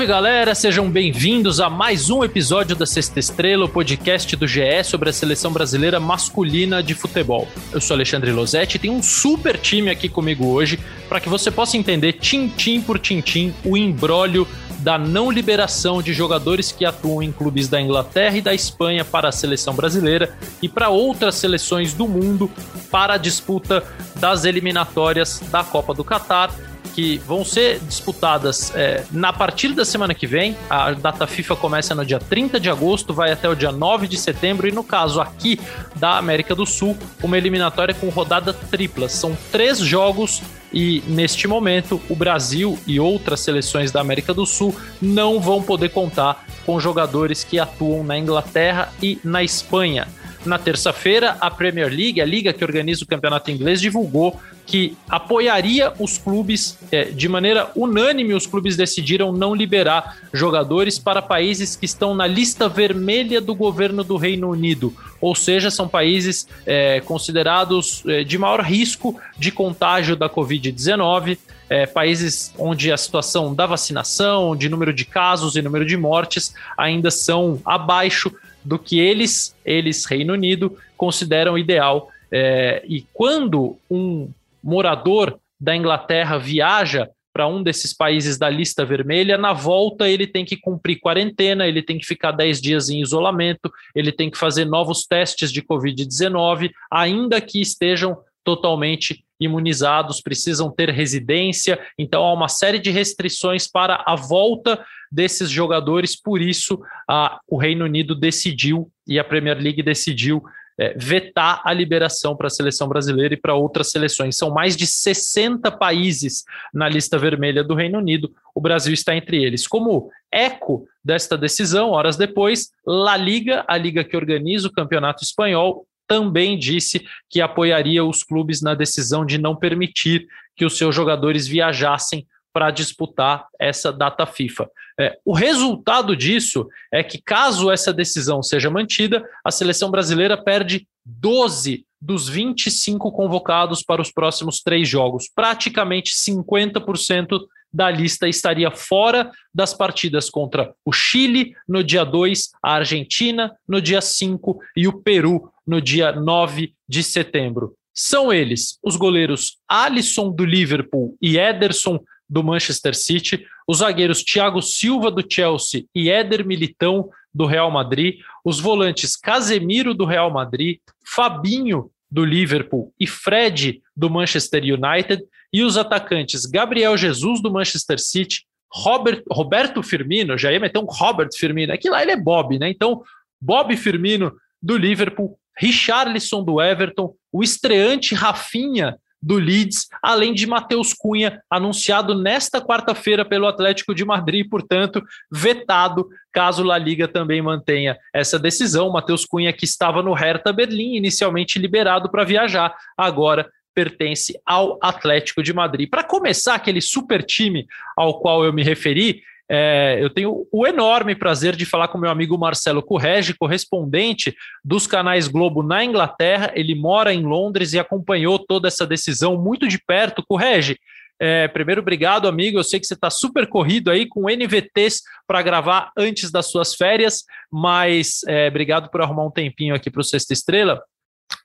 [0.00, 4.82] Salve galera, sejam bem-vindos a mais um episódio da Sexta Estrela, o podcast do GE
[4.82, 7.46] sobre a seleção brasileira masculina de futebol.
[7.70, 11.50] Eu sou Alexandre Losetti e tem um super time aqui comigo hoje para que você
[11.50, 17.30] possa entender tintim por tintim o embrólio da não liberação de jogadores que atuam em
[17.30, 22.08] clubes da Inglaterra e da Espanha para a seleção brasileira e para outras seleções do
[22.08, 22.50] mundo
[22.90, 23.84] para a disputa
[24.16, 26.50] das eliminatórias da Copa do Catar
[26.94, 30.56] que vão ser disputadas é, na partir da semana que vem.
[30.68, 34.16] A data FIFA começa no dia 30 de agosto, vai até o dia 9 de
[34.16, 35.58] setembro, e no caso aqui
[35.96, 39.08] da América do Sul, uma eliminatória com rodada tripla.
[39.08, 40.42] São três jogos
[40.72, 45.88] e neste momento o Brasil e outras seleções da América do Sul não vão poder
[45.88, 50.06] contar com jogadores que atuam na Inglaterra e na Espanha.
[50.44, 55.92] Na terça-feira, a Premier League, a liga que organiza o campeonato inglês, divulgou que apoiaria
[55.98, 58.32] os clubes é, de maneira unânime.
[58.32, 64.02] Os clubes decidiram não liberar jogadores para países que estão na lista vermelha do governo
[64.02, 70.16] do Reino Unido, ou seja, são países é, considerados é, de maior risco de contágio
[70.16, 71.36] da Covid-19.
[71.70, 76.52] É, países onde a situação da vacinação, de número de casos e número de mortes
[76.76, 78.34] ainda são abaixo
[78.64, 82.10] do que eles, eles Reino Unido, consideram ideal.
[82.30, 84.30] É, e quando um
[84.62, 90.44] morador da Inglaterra viaja para um desses países da lista vermelha, na volta ele tem
[90.44, 94.64] que cumprir quarentena, ele tem que ficar 10 dias em isolamento, ele tem que fazer
[94.64, 102.48] novos testes de Covid-19, ainda que estejam totalmente imunizados, precisam ter residência, então há uma
[102.48, 108.90] série de restrições para a volta desses jogadores, por isso a, o Reino Unido decidiu
[109.06, 110.42] e a Premier League decidiu
[110.78, 114.36] é, vetar a liberação para a seleção brasileira e para outras seleções.
[114.36, 119.42] São mais de 60 países na lista vermelha do Reino Unido, o Brasil está entre
[119.42, 119.66] eles.
[119.66, 125.86] Como eco desta decisão, horas depois, La Liga, a liga que organiza o campeonato espanhol,
[126.10, 130.26] também disse que apoiaria os clubes na decisão de não permitir
[130.56, 134.68] que os seus jogadores viajassem para disputar essa data FIFA.
[134.98, 140.84] É, o resultado disso é que, caso essa decisão seja mantida, a seleção brasileira perde
[141.06, 145.30] 12 dos 25 convocados para os próximos três jogos.
[145.32, 147.38] Praticamente 50%
[147.72, 153.80] da lista estaria fora das partidas contra o Chile no dia 2, a Argentina no
[153.80, 157.74] dia 5 e o Peru no dia 9 de setembro.
[157.94, 164.62] São eles os goleiros Alisson do Liverpool e Ederson do Manchester City, os zagueiros Thiago
[164.62, 170.78] Silva do Chelsea e Éder Militão do Real Madrid, os volantes Casemiro do Real Madrid,
[171.04, 177.98] Fabinho do Liverpool e Fred do Manchester United, e os atacantes Gabriel Jesus do Manchester
[177.98, 182.58] City, Robert, Roberto Firmino, já ia meter um Robert Firmino, aqui lá ele é Bob,
[182.58, 182.68] né?
[182.70, 183.02] Então,
[183.40, 190.94] Bob Firmino do Liverpool, Richarlison do Everton, o estreante Rafinha do Leeds, além de Matheus
[190.94, 197.98] Cunha, anunciado nesta quarta-feira pelo Atlético de Madrid, portanto, vetado caso La Liga também mantenha
[198.14, 198.90] essa decisão.
[198.90, 205.42] Matheus Cunha, que estava no Hertha Berlim, inicialmente liberado para viajar, agora pertence ao Atlético
[205.42, 205.88] de Madrid.
[205.88, 207.66] Para começar, aquele super time
[207.96, 209.22] ao qual eu me referi,
[209.52, 214.86] é, eu tenho o enorme prazer de falar com meu amigo Marcelo Correge, correspondente dos
[214.86, 216.52] canais Globo na Inglaterra.
[216.54, 220.24] Ele mora em Londres e acompanhou toda essa decisão muito de perto.
[220.24, 220.78] Correge,
[221.20, 222.58] é, primeiro, obrigado, amigo.
[222.58, 226.74] Eu sei que você está super corrido aí com NVTs para gravar antes das suas
[226.74, 230.80] férias, mas é, obrigado por arrumar um tempinho aqui para o Sexta Estrela.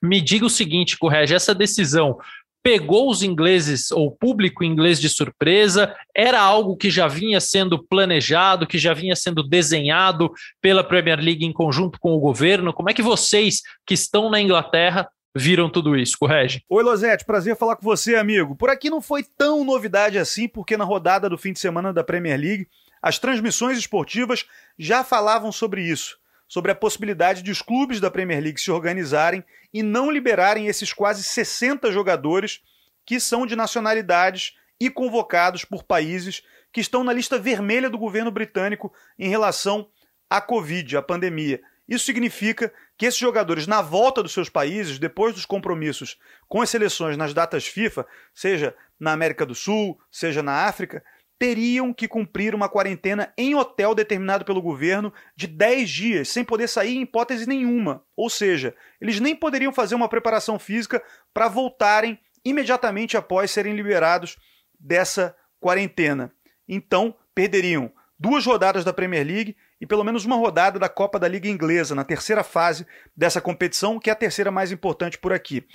[0.02, 2.18] Me diga o seguinte, Correge, essa decisão
[2.66, 5.94] pegou os ingleses ou o público inglês de surpresa?
[6.12, 11.44] Era algo que já vinha sendo planejado, que já vinha sendo desenhado pela Premier League
[11.44, 12.72] em conjunto com o governo?
[12.72, 16.62] Como é que vocês que estão na Inglaterra viram tudo isso, correge?
[16.68, 18.56] Oi, Losete, prazer falar com você, amigo.
[18.56, 22.02] Por aqui não foi tão novidade assim, porque na rodada do fim de semana da
[22.02, 22.66] Premier League,
[23.00, 24.44] as transmissões esportivas
[24.76, 26.16] já falavam sobre isso
[26.48, 30.92] sobre a possibilidade de os clubes da Premier League se organizarem e não liberarem esses
[30.92, 32.62] quase 60 jogadores
[33.04, 38.30] que são de nacionalidades e convocados por países que estão na lista vermelha do governo
[38.30, 39.88] britânico em relação
[40.28, 41.60] à Covid, à pandemia.
[41.88, 46.68] Isso significa que esses jogadores, na volta dos seus países, depois dos compromissos com as
[46.68, 51.02] seleções nas datas FIFA, seja na América do Sul, seja na África,
[51.38, 56.68] teriam que cumprir uma quarentena em hotel determinado pelo governo de 10 dias, sem poder
[56.68, 58.02] sair em hipótese nenhuma.
[58.16, 61.02] Ou seja, eles nem poderiam fazer uma preparação física
[61.34, 64.36] para voltarem imediatamente após serem liberados
[64.78, 66.32] dessa quarentena.
[66.68, 71.28] Então, perderiam duas rodadas da Premier League e pelo menos uma rodada da Copa da
[71.28, 75.66] Liga Inglesa, na terceira fase dessa competição, que é a terceira mais importante por aqui.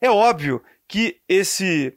[0.00, 1.96] É óbvio que esse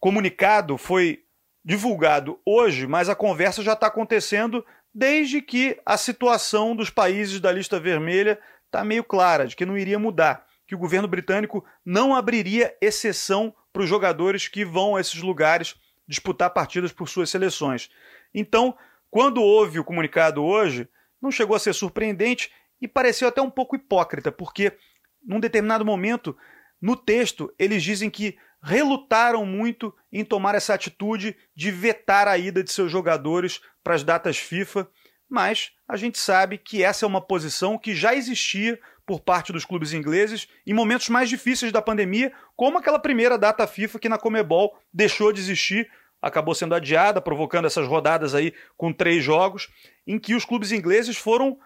[0.00, 1.25] comunicado foi
[1.66, 4.64] divulgado hoje, mas a conversa já está acontecendo
[4.94, 9.76] desde que a situação dos países da lista vermelha está meio clara, de que não
[9.76, 15.00] iria mudar, que o governo britânico não abriria exceção para os jogadores que vão a
[15.00, 15.74] esses lugares
[16.06, 17.90] disputar partidas por suas seleções.
[18.32, 18.78] Então,
[19.10, 20.88] quando houve o comunicado hoje,
[21.20, 24.72] não chegou a ser surpreendente e pareceu até um pouco hipócrita, porque
[25.20, 26.36] num determinado momento,
[26.80, 32.62] no texto, eles dizem que relutaram muito em tomar essa atitude de vetar a ida
[32.62, 34.88] de seus jogadores para as datas FIFA,
[35.28, 39.64] mas a gente sabe que essa é uma posição que já existia por parte dos
[39.64, 44.18] clubes ingleses em momentos mais difíceis da pandemia, como aquela primeira data FIFA que na
[44.18, 45.88] Comebol deixou de existir
[46.20, 49.68] acabou sendo adiada, provocando essas rodadas aí com três jogos,
[50.06, 51.58] em que os clubes ingleses foram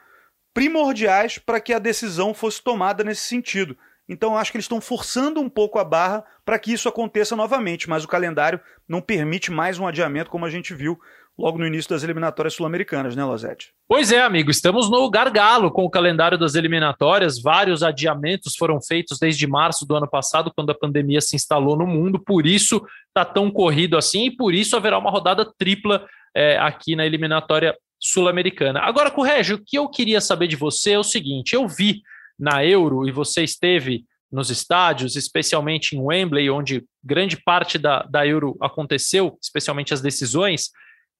[0.52, 3.76] primordiais para que a decisão fosse tomada nesse sentido.
[4.10, 7.88] Então, acho que eles estão forçando um pouco a barra para que isso aconteça novamente,
[7.88, 10.98] mas o calendário não permite mais um adiamento, como a gente viu
[11.38, 13.72] logo no início das eliminatórias sul-americanas, né, Lozete?
[13.86, 17.40] Pois é, amigo, estamos no gargalo com o calendário das eliminatórias.
[17.40, 21.86] Vários adiamentos foram feitos desde março do ano passado, quando a pandemia se instalou no
[21.86, 22.18] mundo.
[22.18, 26.04] Por isso está tão corrido assim e por isso haverá uma rodada tripla
[26.34, 28.80] é, aqui na eliminatória sul-americana.
[28.80, 32.02] Agora, Corrégio, o que eu queria saber de você é o seguinte: eu vi
[32.40, 38.26] na Euro e você esteve nos estádios, especialmente em Wembley, onde grande parte da, da
[38.26, 40.70] Euro aconteceu, especialmente as decisões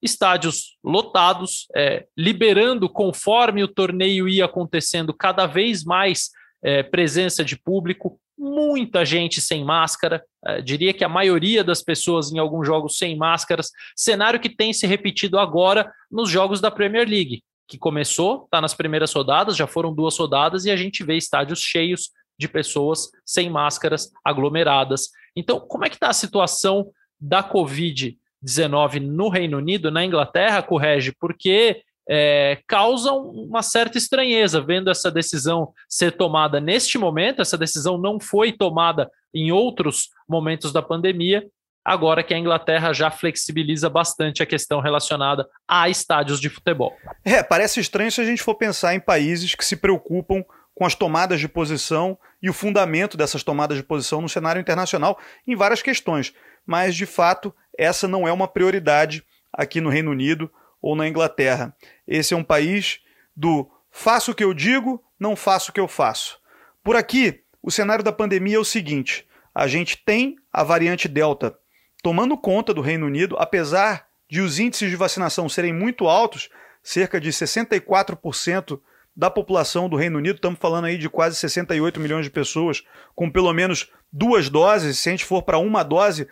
[0.01, 6.31] estádios lotados, é, liberando conforme o torneio ia acontecendo cada vez mais
[6.63, 12.31] é, presença de público, muita gente sem máscara, é, diria que a maioria das pessoas
[12.31, 17.07] em alguns jogos sem máscaras, cenário que tem se repetido agora nos jogos da Premier
[17.07, 21.15] League, que começou, está nas primeiras rodadas, já foram duas rodadas e a gente vê
[21.15, 25.07] estádios cheios de pessoas sem máscaras aglomeradas.
[25.33, 30.61] Então, como é que está a situação da Covid 19 no Reino Unido, na Inglaterra,
[30.61, 37.41] correge, porque é, causam uma certa estranheza vendo essa decisão ser tomada neste momento.
[37.41, 41.47] Essa decisão não foi tomada em outros momentos da pandemia,
[41.83, 46.95] agora que a Inglaterra já flexibiliza bastante a questão relacionada a estádios de futebol.
[47.25, 50.43] É, parece estranho se a gente for pensar em países que se preocupam
[50.73, 55.19] com as tomadas de posição e o fundamento dessas tomadas de posição no cenário internacional
[55.45, 56.33] em várias questões.
[56.65, 60.51] Mas, de fato, essa não é uma prioridade aqui no Reino Unido
[60.81, 61.75] ou na Inglaterra.
[62.07, 62.99] Esse é um país
[63.35, 66.39] do faço o que eu digo, não faço o que eu faço.
[66.83, 71.55] Por aqui, o cenário da pandemia é o seguinte: a gente tem a variante Delta
[72.01, 76.49] tomando conta do Reino Unido, apesar de os índices de vacinação serem muito altos,
[76.81, 78.79] cerca de 64%
[79.15, 82.83] da população do Reino Unido, estamos falando aí de quase 68 milhões de pessoas
[83.13, 86.27] com pelo menos duas doses, se a gente for para uma dose,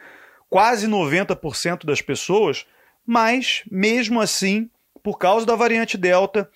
[0.50, 2.66] quase 90% das pessoas,
[3.06, 4.70] mas mesmo assim,
[5.04, 6.50] por causa da variante Delta,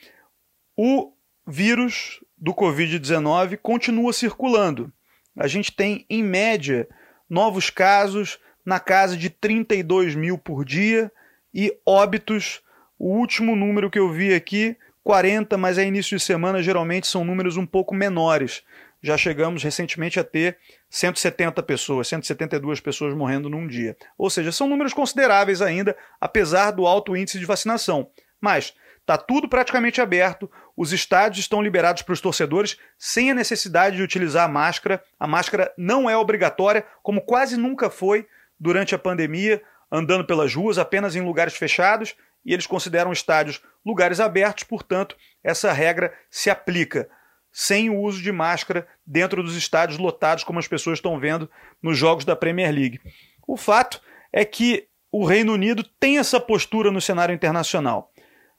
[0.78, 1.14] o
[1.46, 4.92] vírus do Covid-19 continua circulando.
[5.38, 6.88] A gente tem, em média,
[7.30, 11.12] novos casos na casa de 32 mil por dia
[11.54, 12.62] e óbitos.
[12.98, 17.26] O último número que eu vi aqui, 40, mas é início de semana, geralmente são
[17.26, 18.64] números um pouco menores
[19.04, 20.58] já chegamos recentemente a ter
[20.90, 23.98] 170 pessoas, 172 pessoas morrendo num dia.
[24.18, 28.10] Ou seja, são números consideráveis ainda, apesar do alto índice de vacinação.
[28.40, 33.98] Mas está tudo praticamente aberto, os estádios estão liberados para os torcedores sem a necessidade
[33.98, 35.04] de utilizar a máscara.
[35.20, 38.26] A máscara não é obrigatória, como quase nunca foi
[38.64, 42.16] durante a pandemia, andando pelas ruas, apenas em lugares fechados,
[42.46, 47.10] e eles consideram estádios lugares abertos, portanto, essa regra se aplica
[47.52, 51.50] sem o uso de máscara dentro dos estádios lotados, como as pessoas estão vendo
[51.82, 53.02] nos jogos da Premier League.
[53.46, 54.02] O fato
[54.32, 58.14] é que o Reino Unido tem essa postura no cenário internacional.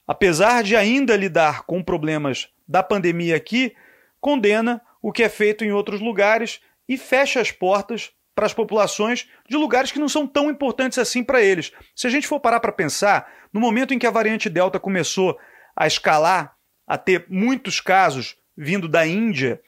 [0.06, 3.74] Apesar de ainda lidar com problemas da pandemia aqui,
[4.20, 9.28] condena o que é feito em outros lugares e fecha as portas para as populações
[9.48, 11.72] de lugares que não são tão importantes assim para eles.
[11.94, 15.38] Se a gente for parar para pensar, no momento em que a variante Delta começou
[15.76, 19.60] a escalar, a ter muitos casos vindo da Índia,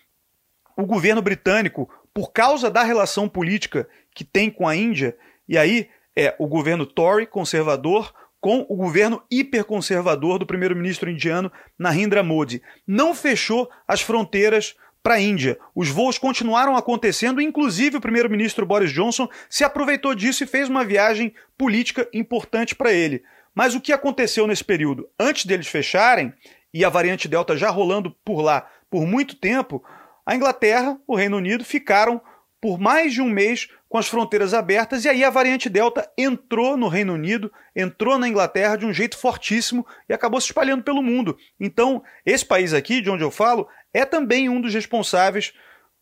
[0.77, 5.17] o governo britânico, por causa da relação política que tem com a Índia,
[5.49, 12.23] e aí é o governo Tory, conservador, com o governo hiperconservador do primeiro-ministro indiano Narendra
[12.23, 12.63] Modi.
[12.87, 15.57] Não fechou as fronteiras para a Índia.
[15.73, 20.85] Os voos continuaram acontecendo, inclusive o primeiro-ministro Boris Johnson se aproveitou disso e fez uma
[20.85, 23.23] viagem política importante para ele.
[23.55, 25.09] Mas o que aconteceu nesse período?
[25.17, 26.35] Antes deles fecharem,
[26.75, 29.81] e a variante Delta já rolando por lá por muito tempo,
[30.27, 32.21] a Inglaterra, o Reino Unido ficaram
[32.61, 36.77] por mais de um mês com as fronteiras abertas, e aí a variante Delta entrou
[36.77, 41.03] no Reino Unido, entrou na Inglaterra de um jeito fortíssimo e acabou se espalhando pelo
[41.03, 41.35] mundo.
[41.59, 45.55] Então, esse país aqui, de onde eu falo, é também um dos responsáveis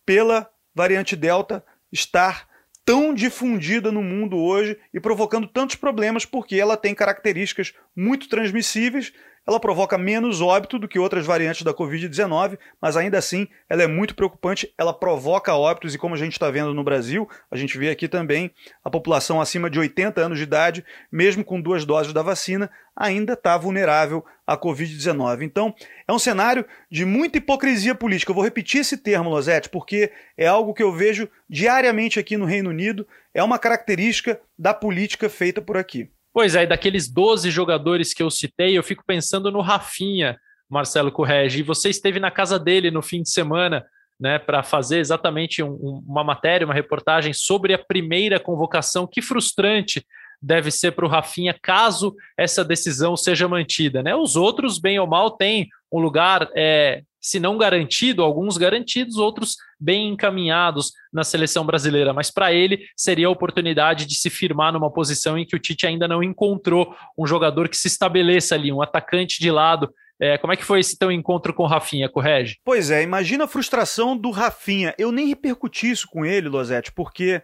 [0.04, 2.48] pela variante Delta estar
[2.84, 9.12] tão difundida no mundo hoje e provocando tantos problemas porque ela tem características muito transmissíveis
[9.46, 13.86] ela provoca menos óbito do que outras variantes da Covid-19, mas ainda assim ela é
[13.86, 17.76] muito preocupante, ela provoca óbitos e como a gente está vendo no Brasil, a gente
[17.76, 18.50] vê aqui também
[18.82, 23.32] a população acima de 80 anos de idade, mesmo com duas doses da vacina, ainda
[23.32, 25.42] está vulnerável à Covid-19.
[25.42, 25.74] Então,
[26.06, 28.30] é um cenário de muita hipocrisia política.
[28.30, 32.44] Eu vou repetir esse termo, Losete, porque é algo que eu vejo diariamente aqui no
[32.44, 36.08] Reino Unido, é uma característica da política feita por aqui.
[36.34, 40.36] Pois é, daqueles 12 jogadores que eu citei, eu fico pensando no Rafinha,
[40.68, 43.86] Marcelo Correge, e você esteve na casa dele no fim de semana,
[44.18, 49.06] né, para fazer exatamente um, uma matéria, uma reportagem sobre a primeira convocação.
[49.06, 50.04] Que frustrante
[50.42, 54.02] deve ser para o Rafinha caso essa decisão seja mantida.
[54.02, 54.16] Né?
[54.16, 59.56] Os outros, bem ou mal, têm um lugar, é, se não garantido, alguns garantidos, outros
[59.80, 62.12] bem encaminhados na seleção brasileira.
[62.12, 65.86] Mas para ele seria a oportunidade de se firmar numa posição em que o Tite
[65.86, 69.90] ainda não encontrou um jogador que se estabeleça ali, um atacante de lado.
[70.20, 72.58] É, como é que foi esse teu encontro com o Rafinha, correge?
[72.62, 74.94] Pois é, imagina a frustração do Rafinha.
[74.98, 77.40] Eu nem repercuti isso com ele, Lozete, porque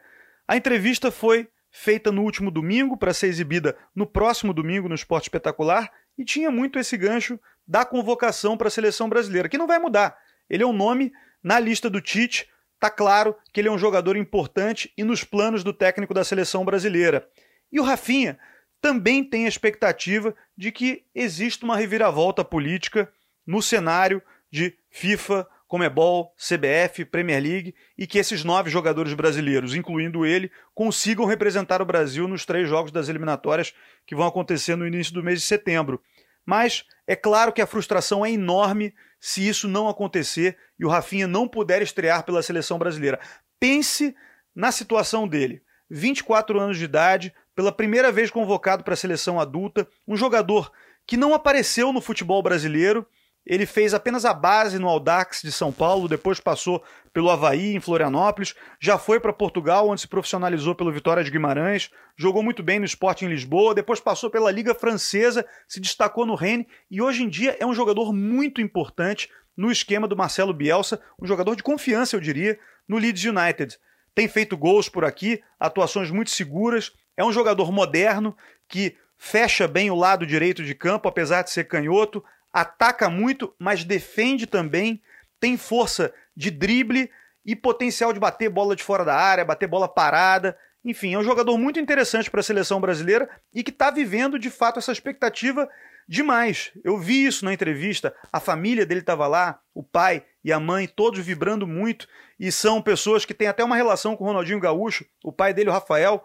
[0.46, 5.24] a entrevista foi feita no último domingo para ser exibida no próximo domingo no Esporte
[5.24, 9.78] Espetacular e tinha muito esse gancho da convocação para a seleção brasileira, que não vai
[9.78, 10.18] mudar.
[10.48, 12.48] Ele é um nome na lista do Tite,
[12.80, 16.64] tá claro que ele é um jogador importante e nos planos do técnico da seleção
[16.64, 17.28] brasileira.
[17.70, 18.36] E o Rafinha
[18.80, 23.08] também tem a expectativa de que exista uma reviravolta política
[23.46, 30.26] no cenário de FIFA, Comebol, CBF, Premier League e que esses nove jogadores brasileiros, incluindo
[30.26, 33.72] ele, consigam representar o Brasil nos três jogos das eliminatórias
[34.04, 36.02] que vão acontecer no início do mês de setembro.
[36.44, 41.26] Mas é claro que a frustração é enorme se isso não acontecer e o Rafinha
[41.26, 43.20] não puder estrear pela seleção brasileira.
[43.58, 44.14] Pense
[44.54, 45.62] na situação dele.
[45.90, 50.72] 24 anos de idade, pela primeira vez convocado para a seleção adulta, um jogador
[51.06, 53.06] que não apareceu no futebol brasileiro
[53.46, 56.82] ele fez apenas a base no Audax de São Paulo, depois passou
[57.12, 61.90] pelo Havaí, em Florianópolis, já foi para Portugal, onde se profissionalizou pelo Vitória de Guimarães,
[62.16, 66.34] jogou muito bem no esporte em Lisboa, depois passou pela Liga Francesa, se destacou no
[66.34, 71.00] Rennes e hoje em dia é um jogador muito importante no esquema do Marcelo Bielsa,
[71.20, 73.76] um jogador de confiança, eu diria, no Leeds United.
[74.14, 78.36] Tem feito gols por aqui, atuações muito seguras, é um jogador moderno
[78.68, 83.84] que fecha bem o lado direito de campo, apesar de ser canhoto, ataca muito, mas
[83.84, 85.02] defende também,
[85.38, 87.10] tem força de drible
[87.44, 90.56] e potencial de bater bola de fora da área, bater bola parada.
[90.84, 94.50] Enfim, é um jogador muito interessante para a seleção brasileira e que está vivendo de
[94.50, 95.68] fato essa expectativa
[96.08, 96.72] demais.
[96.82, 100.88] Eu vi isso na entrevista, a família dele estava lá, o pai e a mãe,
[100.88, 105.04] todos vibrando muito, e são pessoas que têm até uma relação com o Ronaldinho Gaúcho.
[105.22, 106.24] O pai dele, o Rafael,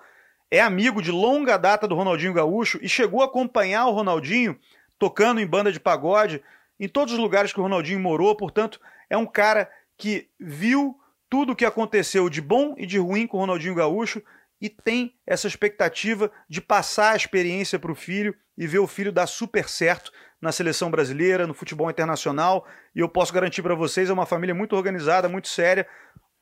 [0.50, 4.58] é amigo de longa data do Ronaldinho Gaúcho e chegou a acompanhar o Ronaldinho
[4.98, 6.44] tocando em banda de pagode,
[6.80, 10.98] em todos os lugares que o Ronaldinho morou, portanto, é um cara que viu
[11.30, 14.22] tudo o que aconteceu de bom e de ruim com o Ronaldinho Gaúcho
[14.62, 19.12] e tem essa expectativa de passar a experiência para o filho e ver o filho
[19.12, 20.12] dar super certo
[20.42, 22.66] na seleção brasileira, no futebol internacional.
[22.96, 25.88] E eu posso garantir para vocês, é uma família muito organizada, muito séria.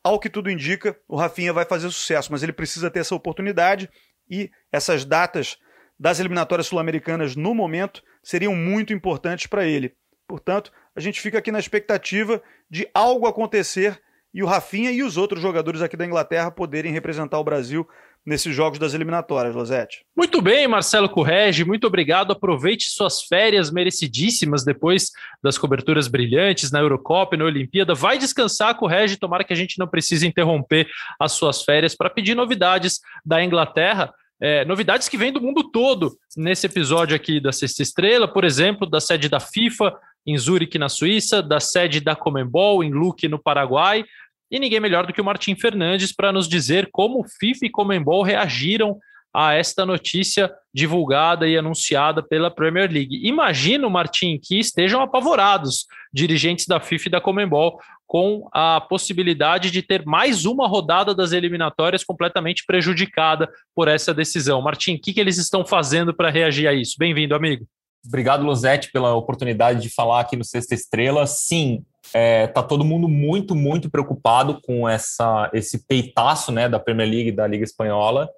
[0.03, 3.89] Ao que tudo indica, o Rafinha vai fazer sucesso, mas ele precisa ter essa oportunidade
[4.29, 5.57] e essas datas
[5.99, 9.93] das eliminatórias sul-americanas no momento seriam muito importantes para ele.
[10.27, 14.01] Portanto, a gente fica aqui na expectativa de algo acontecer
[14.33, 17.87] e o Rafinha e os outros jogadores aqui da Inglaterra poderem representar o Brasil
[18.25, 20.05] nesses jogos das eliminatórias, Losete.
[20.15, 22.31] Muito bem, Marcelo Correge, muito obrigado.
[22.31, 25.11] Aproveite suas férias merecidíssimas depois
[25.43, 27.93] das coberturas brilhantes na Eurocopa e na Olimpíada.
[27.93, 30.87] Vai descansar, Correge, tomara que a gente não precise interromper
[31.19, 34.13] as suas férias para pedir novidades da Inglaterra.
[34.45, 38.85] É, novidades que vêm do mundo todo nesse episódio aqui da Sexta Estrela, por exemplo,
[38.85, 39.97] da sede da FIFA
[40.27, 44.03] em Zurique, na Suíça, da sede da Comembol em Luque, no Paraguai,
[44.51, 48.21] e ninguém melhor do que o Martim Fernandes para nos dizer como FIFA e Comembol
[48.21, 48.99] reagiram
[49.33, 53.25] a esta notícia divulgada e anunciada pela Premier League.
[53.25, 59.81] Imagino, Martim, que estejam apavorados dirigentes da FIFA e da Comembol com a possibilidade de
[59.81, 64.61] ter mais uma rodada das eliminatórias completamente prejudicada por essa decisão.
[64.61, 66.95] Martim, o que, que eles estão fazendo para reagir a isso?
[66.97, 67.65] Bem-vindo, amigo.
[68.05, 71.25] Obrigado, Luzete, pela oportunidade de falar aqui no Sexta Estrela.
[71.25, 71.83] Sim,
[72.13, 77.31] é, tá todo mundo muito, muito preocupado com essa, esse peitaço né, da Premier League
[77.31, 78.29] da Liga Espanhola,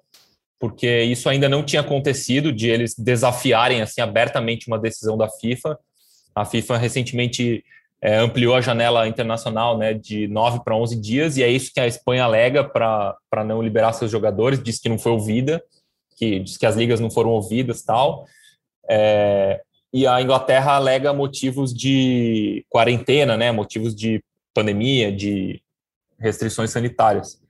[0.58, 5.78] porque isso ainda não tinha acontecido de eles desafiarem assim abertamente uma decisão da FIFA.
[6.34, 7.64] A FIFA recentemente
[8.00, 11.80] é, ampliou a janela internacional né, de 9 para 11 dias, e é isso que
[11.80, 15.62] a Espanha alega para não liberar seus jogadores, diz que não foi ouvida,
[16.16, 18.26] que diz que as ligas não foram ouvidas tal.
[18.88, 19.60] É,
[19.92, 24.22] e a Inglaterra alega motivos de quarentena, né, motivos de
[24.54, 25.60] pandemia, de
[26.18, 27.40] restrições sanitárias.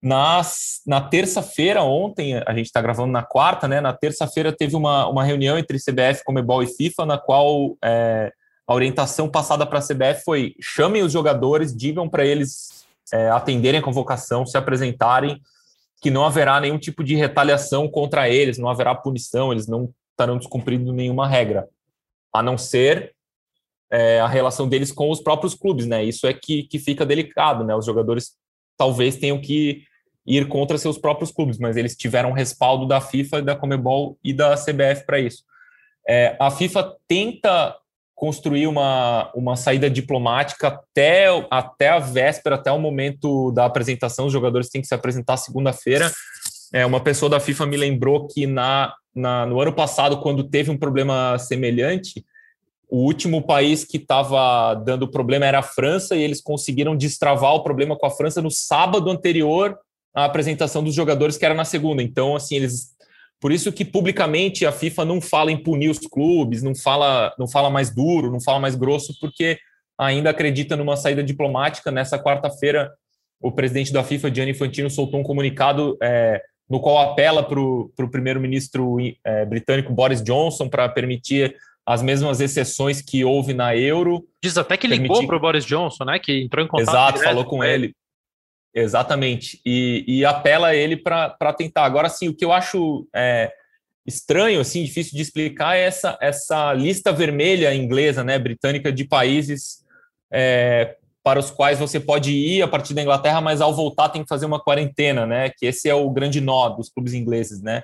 [0.00, 3.80] Nas, na terça-feira, ontem, a gente está gravando na quarta, né?
[3.80, 8.32] Na terça-feira teve uma, uma reunião entre CBF, Comebol e FIFA, na qual é,
[8.68, 13.80] a orientação passada para a CBF foi: chamem os jogadores, digam para eles é, atenderem
[13.80, 15.40] a convocação, se apresentarem,
[16.02, 20.36] que não haverá nenhum tipo de retaliação contra eles, não haverá punição, eles não estarão
[20.36, 21.66] descumprindo nenhuma regra,
[22.30, 23.14] a não ser
[23.90, 26.04] é, a relação deles com os próprios clubes, né?
[26.04, 27.74] Isso é que, que fica delicado, né?
[27.74, 28.32] Os jogadores
[28.76, 29.82] talvez tenham que
[30.26, 34.56] ir contra seus próprios clubes, mas eles tiveram respaldo da FIFA, da Comebol e da
[34.56, 35.42] CBF para isso.
[36.06, 37.74] É, a FIFA tenta
[38.18, 44.26] construir uma, uma saída diplomática até, até a véspera, até o momento da apresentação.
[44.26, 46.10] Os jogadores têm que se apresentar segunda-feira.
[46.72, 50.70] É, uma pessoa da FIFA me lembrou que na na, no ano passado, quando teve
[50.70, 52.24] um problema semelhante,
[52.88, 57.62] o último país que estava dando problema era a França e eles conseguiram destravar o
[57.62, 59.76] problema com a França no sábado anterior
[60.14, 62.02] à apresentação dos jogadores, que era na segunda.
[62.02, 62.96] Então, assim, eles.
[63.40, 67.46] Por isso que publicamente a FIFA não fala em punir os clubes, não fala, não
[67.46, 69.58] fala mais duro, não fala mais grosso, porque
[69.96, 71.90] ainda acredita numa saída diplomática.
[71.90, 72.90] Nessa quarta-feira,
[73.40, 78.10] o presidente da FIFA, Gianni Infantino, soltou um comunicado é, no qual apela para o
[78.10, 81.54] primeiro-ministro é, britânico Boris Johnson para permitir
[81.86, 84.26] as mesmas exceções que houve na euro.
[84.42, 85.10] Diz até que permitir...
[85.10, 86.18] ligou para o Boris Johnson, né?
[86.18, 86.88] Que entrou em contato.
[86.88, 87.94] Exato, falou com ele.
[88.78, 89.60] Exatamente.
[89.66, 91.84] E, e apela ele para tentar.
[91.84, 93.52] Agora, sim, o que eu acho é,
[94.06, 99.84] estranho, assim, difícil de explicar é essa, essa lista vermelha inglesa, né, britânica, de países
[100.32, 104.22] é, para os quais você pode ir a partir da Inglaterra, mas ao voltar tem
[104.22, 105.50] que fazer uma quarentena, né?
[105.50, 107.82] Que esse é o grande nó dos clubes ingleses, né?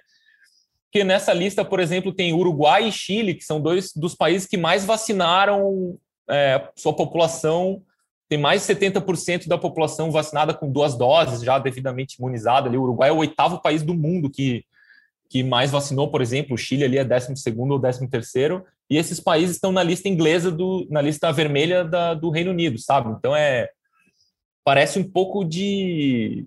[0.92, 4.56] Que nessa lista, por exemplo, tem Uruguai e Chile, que são dois dos países que
[4.56, 5.98] mais vacinaram
[6.30, 7.82] é, sua população.
[8.34, 12.68] Tem mais de 70% da população vacinada com duas doses, já devidamente imunizada.
[12.68, 14.64] Ali, o Uruguai é o oitavo país do mundo que,
[15.30, 16.56] que mais vacinou, por exemplo.
[16.56, 20.50] O Chile ali é 12 ou 13 terceiro e esses países estão na lista inglesa
[20.50, 23.14] do, na lista vermelha da, do Reino Unido, sabe?
[23.16, 23.68] Então é
[24.64, 26.44] parece um pouco de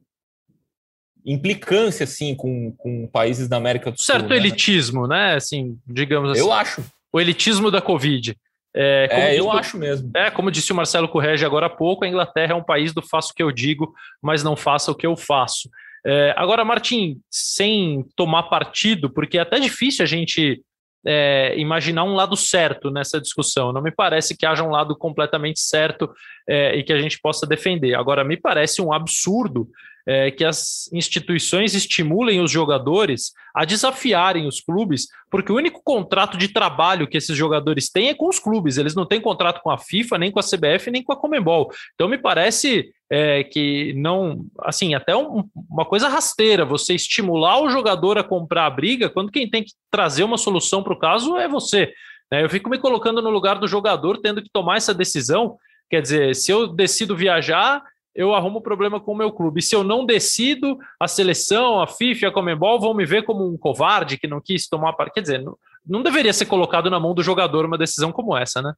[1.26, 4.28] implicância assim com, com países da América do certo Sul.
[4.28, 4.36] Certo né?
[4.36, 5.36] elitismo, né?
[5.36, 6.42] Assim, digamos assim.
[6.42, 6.84] Eu acho.
[7.14, 8.36] O elitismo da Covid.
[8.80, 10.12] É, é eu acho mesmo.
[10.16, 13.02] É, como disse o Marcelo Correge agora há pouco, a Inglaterra é um país do
[13.02, 15.68] faço o que eu digo, mas não faça o que eu faço.
[16.06, 20.62] É, agora, Martim, sem tomar partido, porque é até difícil a gente
[21.06, 23.74] é, imaginar um lado certo nessa discussão.
[23.74, 26.10] Não me parece que haja um lado completamente certo
[26.48, 27.96] é, e que a gente possa defender.
[27.96, 29.68] Agora, me parece um absurdo
[30.08, 36.38] é, que as instituições estimulem os jogadores a desafiarem os clubes, porque o único contrato
[36.38, 38.78] de trabalho que esses jogadores têm é com os clubes.
[38.78, 41.70] Eles não têm contrato com a FIFA, nem com a CBF, nem com a Comembol.
[41.94, 47.70] Então, me parece é, que não, assim, até um, uma coisa rasteira você estimular o
[47.70, 51.36] jogador a comprar a briga quando quem tem que trazer uma solução para o caso
[51.36, 51.92] é você.
[52.32, 52.46] Né?
[52.46, 55.58] Eu fico me colocando no lugar do jogador tendo que tomar essa decisão.
[55.90, 57.82] Quer dizer, se eu decido viajar,
[58.18, 59.62] eu arrumo problema com o meu clube.
[59.62, 63.56] Se eu não decido, a seleção, a FIFA a Comembol vão me ver como um
[63.56, 65.14] covarde que não quis tomar parte.
[65.14, 68.60] Quer dizer, não, não deveria ser colocado na mão do jogador uma decisão como essa,
[68.60, 68.74] né?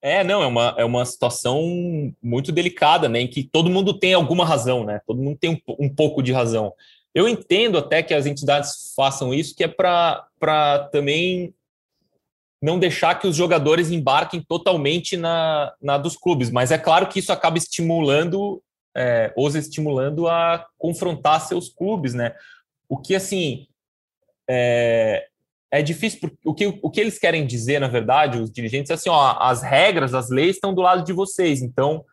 [0.00, 1.60] É, não, é uma, é uma situação
[2.22, 3.22] muito delicada, né?
[3.22, 5.00] Em que todo mundo tem alguma razão, né?
[5.04, 6.72] Todo mundo tem um, um pouco de razão.
[7.12, 11.52] Eu entendo até que as entidades façam isso, que é para também
[12.62, 17.18] não deixar que os jogadores embarquem totalmente na, na dos clubes, mas é claro que
[17.18, 18.62] isso acaba estimulando
[18.96, 22.34] é, os estimulando a confrontar seus clubes, né?
[22.88, 23.66] O que, assim,
[24.48, 25.26] é,
[25.70, 28.94] é difícil, porque o que, o que eles querem dizer, na verdade, os dirigentes, é
[28.94, 32.04] assim, ó, as regras, as leis estão do lado de vocês, então,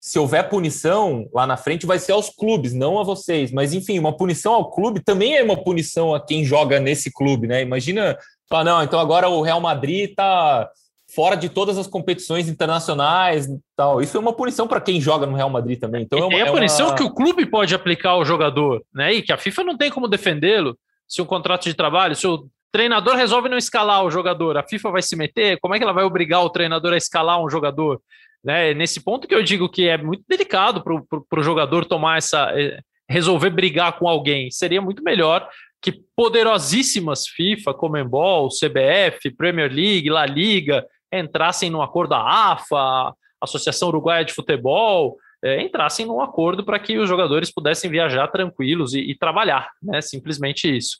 [0.00, 3.50] se houver punição lá na frente, vai ser aos clubes, não a vocês.
[3.50, 7.48] Mas, enfim, uma punição ao clube também é uma punição a quem joga nesse clube,
[7.48, 7.62] né?
[7.62, 8.16] Imagina,
[8.48, 10.70] falar, não, então agora o Real Madrid tá
[11.14, 14.00] fora de todas as competições internacionais e tal.
[14.00, 16.02] Isso é uma punição para quem joga no Real Madrid também.
[16.02, 16.94] Então é, uma, é a punição uma...
[16.94, 19.14] que o clube pode aplicar ao jogador, né?
[19.14, 22.46] E que a FIFA não tem como defendê-lo se um contrato de trabalho, se o
[22.70, 25.58] treinador resolve não escalar o jogador, a FIFA vai se meter?
[25.60, 28.00] Como é que ela vai obrigar o treinador a escalar um jogador?
[28.44, 28.74] Né?
[28.74, 32.52] Nesse ponto que eu digo que é muito delicado para o jogador tomar essa.
[32.54, 34.50] Eh, resolver brigar com alguém.
[34.50, 35.48] Seria muito melhor
[35.80, 43.88] que poderosíssimas FIFA, Comembol, CBF, Premier League, La Liga, entrassem no acordo da AFA, Associação
[43.88, 49.00] Uruguaia de Futebol, é, entrassem num acordo para que os jogadores pudessem viajar tranquilos e,
[49.00, 50.00] e, trabalhar, né?
[50.00, 50.98] Simplesmente isso.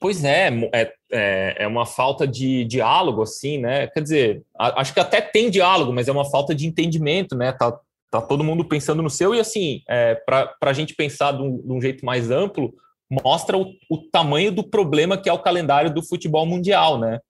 [0.00, 3.88] Pois é, é, é, é uma falta de diálogo, assim, né?
[3.88, 7.52] Quer dizer, a, acho que até tem diálogo, mas é uma falta de entendimento, né?
[7.52, 7.78] Tá,
[8.10, 11.58] tá todo mundo pensando no seu, e assim, é, para a gente pensar de um,
[11.58, 12.72] de um, jeito mais amplo,
[13.10, 17.20] mostra o, o tamanho do problema que é o calendário do futebol mundial, né?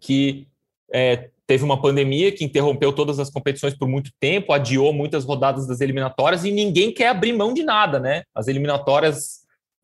[0.00, 0.46] Que
[0.92, 5.66] é, teve uma pandemia que interrompeu todas as competições por muito tempo, adiou muitas rodadas
[5.66, 8.22] das eliminatórias e ninguém quer abrir mão de nada, né?
[8.34, 9.42] As eliminatórias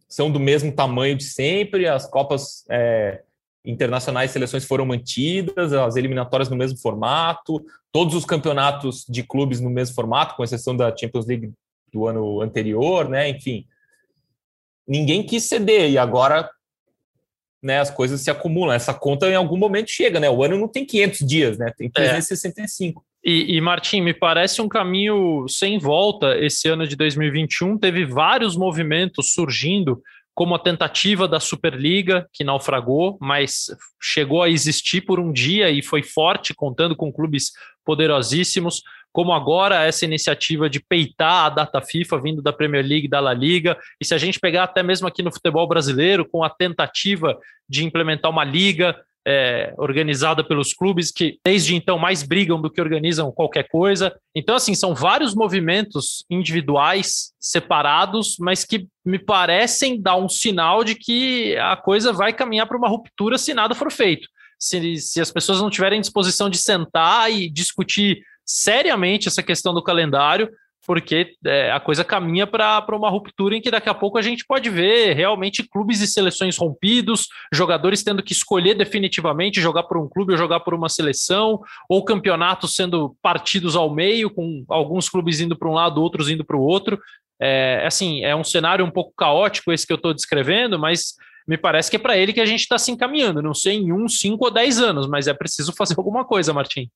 [0.08, 3.22] são do mesmo tamanho de sempre, as Copas é,
[3.64, 9.68] internacionais seleções foram mantidas, as eliminatórias no mesmo formato, todos os campeonatos de clubes no
[9.68, 11.52] mesmo formato, com exceção da Champions League
[11.92, 13.28] do ano anterior, né?
[13.28, 13.66] Enfim,
[14.86, 16.48] ninguém quis ceder e agora
[17.62, 18.74] né, as coisas se acumulam.
[18.74, 20.30] Essa conta em algum momento chega, né?
[20.30, 21.72] O ano não tem 500 dias, né?
[21.76, 23.02] Tem 365.
[23.02, 23.08] É.
[23.30, 27.76] E, e Martim, me parece um caminho sem volta esse ano de 2021.
[27.76, 30.00] Teve vários movimentos surgindo,
[30.34, 33.66] como a tentativa da Superliga, que naufragou, mas
[34.00, 37.50] chegou a existir por um dia e foi forte, contando com clubes
[37.88, 43.18] poderosíssimos como agora essa iniciativa de peitar a data FIFA vindo da Premier League da
[43.18, 46.50] La Liga, e se a gente pegar até mesmo aqui no futebol brasileiro, com a
[46.50, 47.34] tentativa
[47.66, 48.94] de implementar uma liga
[49.26, 54.14] é, organizada pelos clubes que desde então mais brigam do que organizam qualquer coisa.
[54.34, 60.94] Então, assim, são vários movimentos individuais separados, mas que me parecem dar um sinal de
[60.94, 64.28] que a coisa vai caminhar para uma ruptura se nada for feito.
[64.58, 69.82] Se, se as pessoas não tiverem disposição de sentar e discutir seriamente essa questão do
[69.82, 70.48] calendário,
[70.88, 74.46] porque é, a coisa caminha para uma ruptura em que daqui a pouco a gente
[74.46, 80.08] pode ver realmente clubes e seleções rompidos, jogadores tendo que escolher definitivamente jogar por um
[80.08, 85.40] clube ou jogar por uma seleção, ou campeonatos sendo partidos ao meio, com alguns clubes
[85.40, 86.98] indo para um lado, outros indo para o outro.
[87.38, 91.16] É, assim, é um cenário um pouco caótico esse que eu estou descrevendo, mas
[91.48, 93.40] me parece que é para ele que a gente está se encaminhando.
[93.40, 96.90] Não sei em um, cinco ou dez anos, mas é preciso fazer alguma coisa, Martim.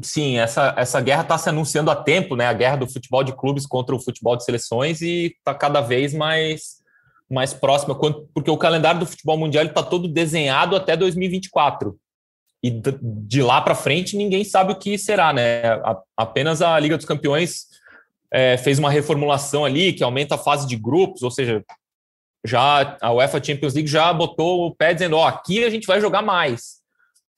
[0.00, 2.46] Sim, essa, essa guerra está se anunciando há tempo, né?
[2.46, 6.14] A guerra do futebol de clubes contra o futebol de seleções e está cada vez
[6.14, 6.78] mais,
[7.28, 7.94] mais próxima,
[8.32, 11.94] porque o calendário do futebol mundial está todo desenhado até 2024.
[12.62, 12.70] E
[13.02, 15.62] de lá para frente ninguém sabe o que será, né?
[16.16, 17.66] Apenas a Liga dos Campeões
[18.32, 21.64] é, fez uma reformulação ali que aumenta a fase de grupos, ou seja,
[22.44, 26.00] já a UEFA Champions League já botou o pé dizendo: ó, aqui a gente vai
[26.00, 26.78] jogar mais.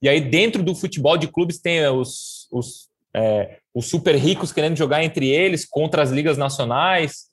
[0.03, 4.77] E aí, dentro do futebol de clubes, tem os, os, é, os super ricos querendo
[4.77, 7.29] jogar entre eles contra as ligas nacionais.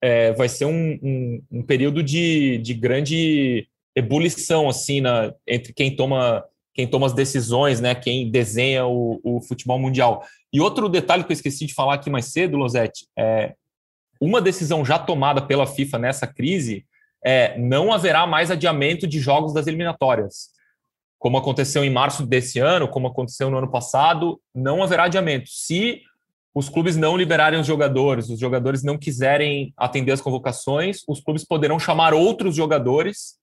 [0.00, 5.94] É, vai ser um, um, um, período de, de grande ebulição assim na, entre quem
[5.94, 10.24] toma quem toma as decisões, né, quem desenha o, o futebol mundial.
[10.50, 13.54] E outro detalhe que eu esqueci de falar aqui mais cedo, Losetti, é
[14.18, 16.86] uma decisão já tomada pela FIFA nessa crise
[17.24, 20.52] é não haverá mais adiamento de jogos das eliminatórias
[21.22, 25.48] como aconteceu em março desse ano, como aconteceu no ano passado, não haverá adiamento.
[25.48, 26.02] Se
[26.52, 31.44] os clubes não liberarem os jogadores, os jogadores não quiserem atender as convocações, os clubes
[31.44, 33.36] poderão chamar outros jogadores,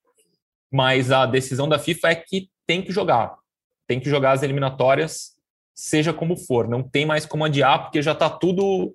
[0.70, 3.38] mas a decisão da FIFA é que tem que jogar.
[3.88, 5.38] Tem que jogar as eliminatórias,
[5.74, 6.68] seja como for.
[6.68, 8.94] Não tem mais como adiar, porque já está tudo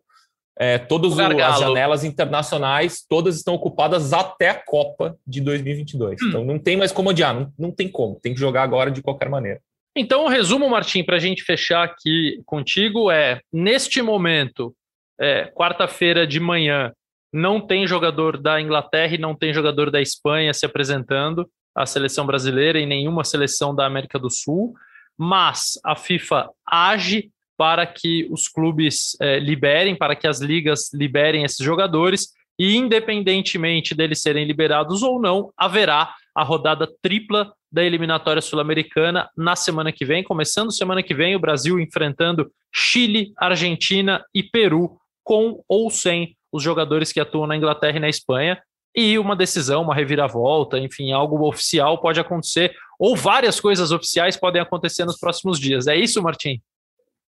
[0.59, 6.23] é, todas as janelas internacionais, todas estão ocupadas até a Copa de 2022.
[6.23, 6.29] Hum.
[6.29, 9.03] Então não tem mais como odiar, não, não tem como, tem que jogar agora de
[9.03, 9.61] qualquer maneira.
[9.97, 14.75] Então, o resumo, Martim, para a gente fechar aqui contigo é: neste momento,
[15.21, 16.93] é, quarta-feira de manhã,
[17.33, 22.27] não tem jogador da Inglaterra e não tem jogador da Espanha se apresentando à seleção
[22.27, 24.75] brasileira e nenhuma seleção da América do Sul,
[25.19, 31.45] mas a FIFA age para que os clubes é, liberem, para que as ligas liberem
[31.45, 38.41] esses jogadores, e independentemente deles serem liberados ou não, haverá a rodada tripla da eliminatória
[38.41, 40.23] sul-americana na semana que vem.
[40.23, 46.63] Começando semana que vem, o Brasil enfrentando Chile, Argentina e Peru, com ou sem os
[46.63, 48.61] jogadores que atuam na Inglaterra e na Espanha.
[48.97, 54.63] e uma decisão, uma reviravolta, enfim, algo oficial pode acontecer, ou várias coisas oficiais podem
[54.63, 55.89] acontecer nos próximos dias.
[55.89, 56.61] É isso, Martim?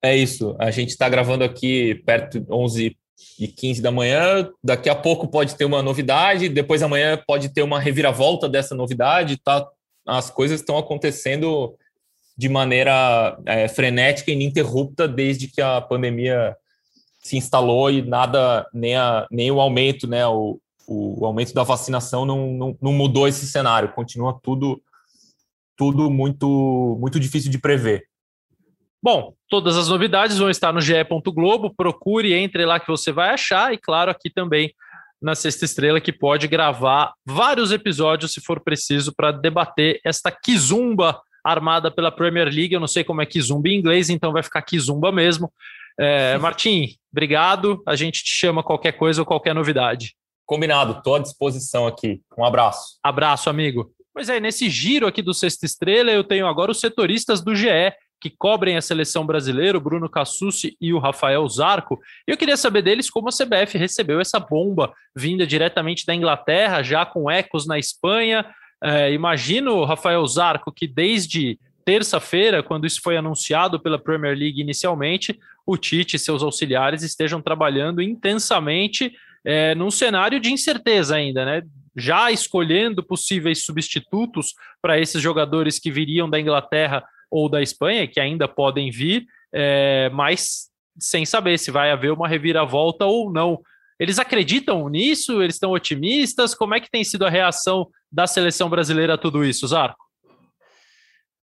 [0.02, 0.56] É isso.
[0.60, 2.98] A gente está gravando aqui perto de 11
[3.40, 4.50] e 15 da manhã.
[4.64, 9.38] Daqui a pouco pode ter uma novidade, depois amanhã pode ter uma reviravolta dessa novidade.
[9.38, 9.68] Tá?
[10.06, 11.76] As coisas estão acontecendo
[12.38, 16.56] de maneira é, frenética e ininterrupta desde que a pandemia
[17.20, 20.58] se instalou e nada, nem, a, nem o aumento, né, o,
[20.88, 24.82] o aumento da vacinação não, não, não mudou esse cenário, continua tudo
[25.78, 28.09] tudo muito muito difícil de prever.
[29.02, 30.94] Bom, todas as novidades vão estar no ge.
[31.28, 31.74] Globo.
[31.74, 33.74] Procure, entre lá que você vai achar.
[33.74, 34.74] E claro, aqui também
[35.22, 41.20] na Sexta Estrela, que pode gravar vários episódios, se for preciso, para debater esta Kizumba
[41.44, 42.74] armada pela Premier League.
[42.74, 45.52] Eu não sei como é Kizumba em inglês, então vai ficar Kizumba mesmo.
[46.00, 47.82] É, Martim, obrigado.
[47.86, 50.16] A gente te chama qualquer coisa ou qualquer novidade.
[50.46, 52.22] Combinado, estou à disposição aqui.
[52.38, 52.98] Um abraço.
[53.04, 53.94] Abraço, amigo.
[54.14, 57.94] Pois é, nesse giro aqui do Sexta Estrela, eu tenho agora os setoristas do GE,
[58.20, 62.00] que cobrem a seleção brasileira, o Bruno Cassucci e o Rafael Zarco.
[62.28, 67.06] Eu queria saber deles como a CBF recebeu essa bomba vinda diretamente da Inglaterra, já
[67.06, 68.46] com ecos na Espanha.
[68.84, 75.40] É, imagino, Rafael Zarco, que desde terça-feira, quando isso foi anunciado pela Premier League inicialmente,
[75.66, 79.14] o Tite e seus auxiliares estejam trabalhando intensamente
[79.46, 81.64] é, num cenário de incerteza ainda, né?
[81.96, 88.20] Já escolhendo possíveis substitutos para esses jogadores que viriam da Inglaterra ou da Espanha, que
[88.20, 93.60] ainda podem vir, é, mas sem saber se vai haver uma reviravolta ou não.
[94.00, 95.42] Eles acreditam nisso?
[95.42, 96.56] Eles estão otimistas?
[96.56, 100.04] Como é que tem sido a reação da seleção brasileira a tudo isso, Zarco?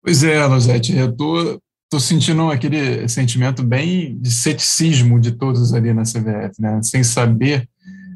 [0.03, 5.93] Pois é, Rosete, eu tô, tô sentindo aquele sentimento bem de ceticismo de todos ali
[5.93, 6.79] na CBF, né?
[6.81, 7.67] Sem saber,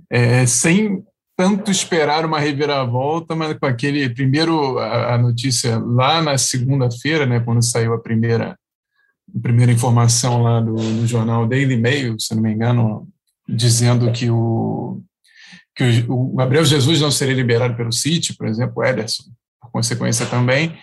[0.10, 1.04] é, sem
[1.42, 7.40] tanto esperar uma reviravolta, mas com aquele primeiro a, a notícia lá na segunda-feira, né,
[7.40, 8.56] quando saiu a primeira
[9.36, 13.08] a primeira informação lá do, do, jornal Daily Mail, se não me engano,
[13.50, 15.02] dizendo que o
[15.76, 19.24] que o, o Gabriel Jesus não seria liberado pelo City, por exemplo, o Ederson,
[19.60, 20.78] por consequência também,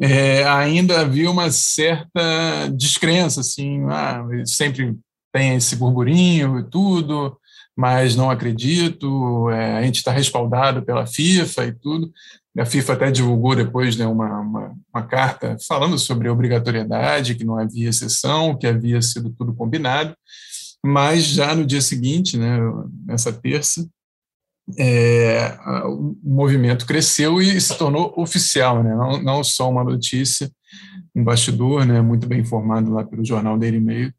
[0.00, 4.96] é, ainda havia uma certa descrença, assim, ah, sempre
[5.32, 7.36] tem esse burburinho e tudo,
[7.76, 9.50] mas não acredito.
[9.50, 12.12] É, a gente está respaldado pela FIFA e tudo.
[12.56, 17.44] A FIFA até divulgou depois né, uma, uma, uma, carta falando sobre a obrigatoriedade, que
[17.44, 20.14] não havia exceção, que havia sido tudo combinado.
[20.84, 22.58] Mas já no dia seguinte, né,
[23.06, 23.88] nessa terça,
[24.78, 30.50] é, o movimento cresceu e se tornou oficial, né, não, não só uma notícia,
[31.14, 34.12] um bastidor né, muito bem informado lá pelo jornal Daily Mail,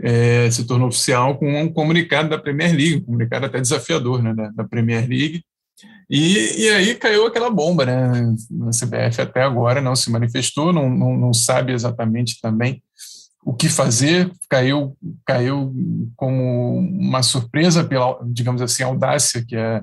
[0.00, 4.34] é, se tornou oficial com um comunicado da Premier League, um comunicado até desafiador né,
[4.34, 5.42] da, da Premier League.
[6.10, 8.34] E, e, aí caiu aquela bomba, né?
[8.66, 12.82] A CBF até agora não se manifestou, não, não, não sabe exatamente também
[13.44, 15.74] o que fazer, caiu, caiu
[16.16, 19.82] como uma surpresa pela, digamos assim, audácia que é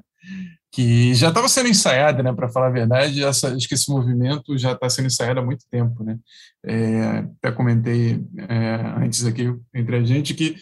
[0.76, 4.58] que já estava sendo ensaiada, né, para falar a verdade, essa, acho que esse movimento
[4.58, 6.20] já está sendo ensaiado há muito tempo, né,
[6.66, 10.58] é, até comentei é, antes aqui entre a gente que,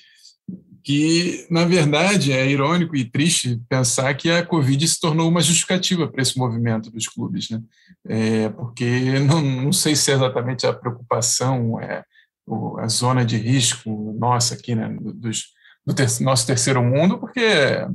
[0.83, 6.07] que, na verdade, é irônico e triste pensar que a Covid se tornou uma justificativa
[6.07, 7.59] para esse movimento dos clubes, né,
[8.07, 12.03] é, porque não, não sei se é exatamente a preocupação, é,
[12.77, 15.53] a zona de risco nossa aqui, né, dos
[15.85, 17.41] do ter nosso terceiro mundo, porque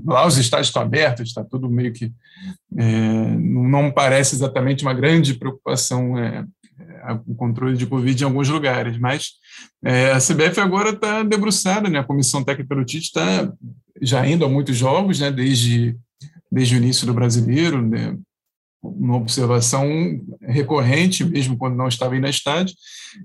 [0.04, 2.12] lá os estádios estão abertos, está tudo meio que.
[2.76, 6.44] É, não parece exatamente uma grande preocupação é,
[6.80, 9.32] é, o controle de Covid em alguns lugares, mas
[9.82, 11.98] é, a CBF agora está debruçada, né?
[11.98, 13.52] a comissão técnica do Tite está
[14.00, 15.30] já indo a muitos jogos, né?
[15.30, 15.96] desde,
[16.52, 18.16] desde o início do brasileiro, né?
[18.82, 19.86] Uma observação
[20.40, 22.74] recorrente, mesmo quando não estava aí na estádio,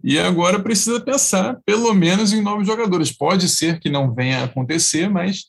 [0.03, 3.11] e agora precisa pensar, pelo menos, em novos jogadores.
[3.11, 5.45] Pode ser que não venha a acontecer, mas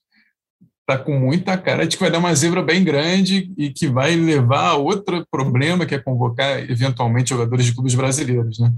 [0.81, 4.15] está com muita cara de que vai dar uma zebra bem grande e que vai
[4.15, 8.71] levar a outro problema, que é convocar, eventualmente, jogadores de clubes brasileiros, né?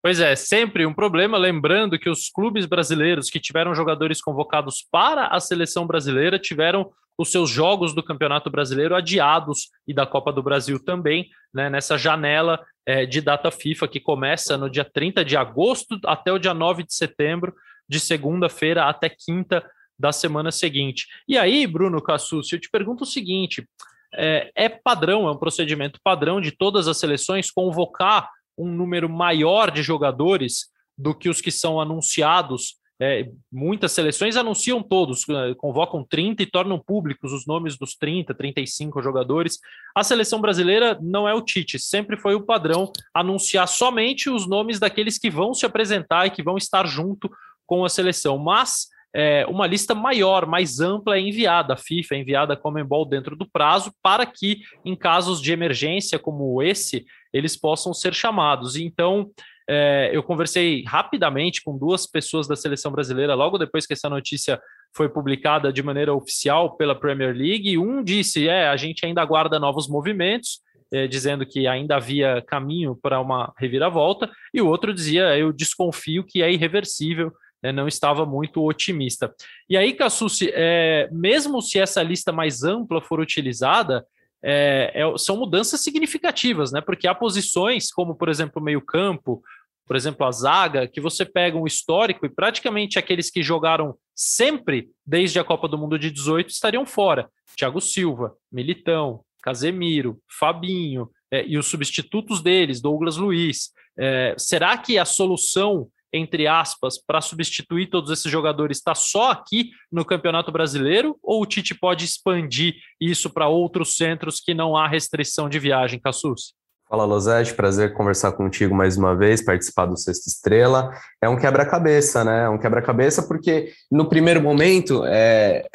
[0.00, 1.38] Pois é, sempre um problema.
[1.38, 6.90] Lembrando que os clubes brasileiros que tiveram jogadores convocados para a seleção brasileira tiveram
[7.22, 11.96] os seus jogos do Campeonato Brasileiro adiados e da Copa do Brasil também, né, nessa
[11.96, 16.52] janela é, de data FIFA que começa no dia 30 de agosto até o dia
[16.52, 17.54] 9 de setembro,
[17.88, 19.64] de segunda-feira até quinta
[19.98, 21.06] da semana seguinte.
[21.28, 23.66] E aí, Bruno Cassucci, eu te pergunto o seguinte:
[24.14, 29.70] é, é padrão, é um procedimento padrão de todas as seleções convocar um número maior
[29.70, 36.04] de jogadores do que os que são anunciados É, muitas seleções anunciam todos, eh, convocam
[36.04, 39.58] 30 e tornam públicos os nomes dos 30, 35 jogadores.
[39.94, 44.78] A seleção brasileira não é o Tite, sempre foi o padrão anunciar somente os nomes
[44.78, 47.28] daqueles que vão se apresentar e que vão estar junto
[47.66, 48.38] com a seleção.
[48.38, 51.74] Mas é, uma lista maior, mais ampla é enviada.
[51.74, 56.18] A FIFA é enviada a Comembol dentro do prazo para que, em casos de emergência
[56.18, 58.76] como esse, eles possam ser chamados.
[58.76, 59.30] Então,
[59.68, 64.60] é, eu conversei rapidamente com duas pessoas da seleção brasileira logo depois que essa notícia
[64.94, 67.78] foi publicada de maneira oficial pela Premier League.
[67.78, 70.60] Um disse: é, a gente ainda aguarda novos movimentos,
[70.92, 76.24] é, dizendo que ainda havia caminho para uma reviravolta, e o outro dizia: eu desconfio
[76.24, 77.32] que é irreversível.
[77.64, 79.32] É, não estava muito otimista.
[79.70, 84.04] E aí, Cassucci, é, mesmo se essa lista mais ampla for utilizada,
[84.44, 86.80] é, é, são mudanças significativas, né?
[86.80, 89.42] Porque há posições, como por exemplo o meio-campo,
[89.86, 94.90] por exemplo, a zaga, que você pega um histórico e praticamente aqueles que jogaram sempre
[95.04, 97.28] desde a Copa do Mundo de 18 estariam fora.
[97.56, 103.70] Thiago Silva, Militão, Casemiro, Fabinho é, e os substitutos deles, Douglas Luiz.
[103.98, 109.70] É, será que a solução entre aspas, para substituir todos esses jogadores está só aqui
[109.90, 114.86] no Campeonato Brasileiro ou o Tite pode expandir isso para outros centros que não há
[114.86, 116.54] restrição de viagem, Cassus?
[116.92, 120.90] Fala, Losete, prazer conversar contigo mais uma vez, participar do Sexta Estrela.
[121.22, 122.44] É um quebra-cabeça, né?
[122.44, 125.66] É um quebra-cabeça porque no primeiro momento é,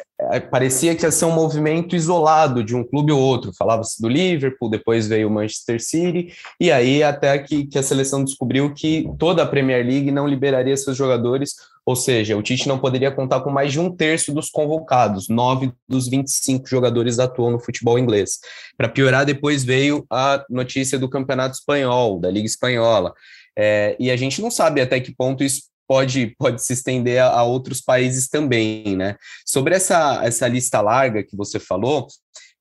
[0.50, 3.52] parecia que ia ser um movimento isolado de um clube ou outro.
[3.56, 8.24] Falava-se do Liverpool, depois veio o Manchester City, e aí até que, que a seleção
[8.24, 11.54] descobriu que toda a Premier League não liberaria seus jogadores
[11.88, 15.72] ou seja, o Tite não poderia contar com mais de um terço dos convocados, nove
[15.88, 18.40] dos 25 jogadores atuam no futebol inglês.
[18.76, 23.14] Para piorar, depois veio a notícia do Campeonato Espanhol, da Liga Espanhola.
[23.56, 27.28] É, e a gente não sabe até que ponto isso pode, pode se estender a,
[27.30, 29.16] a, outros países também, né?
[29.46, 32.06] Sobre essa, essa lista larga que você falou,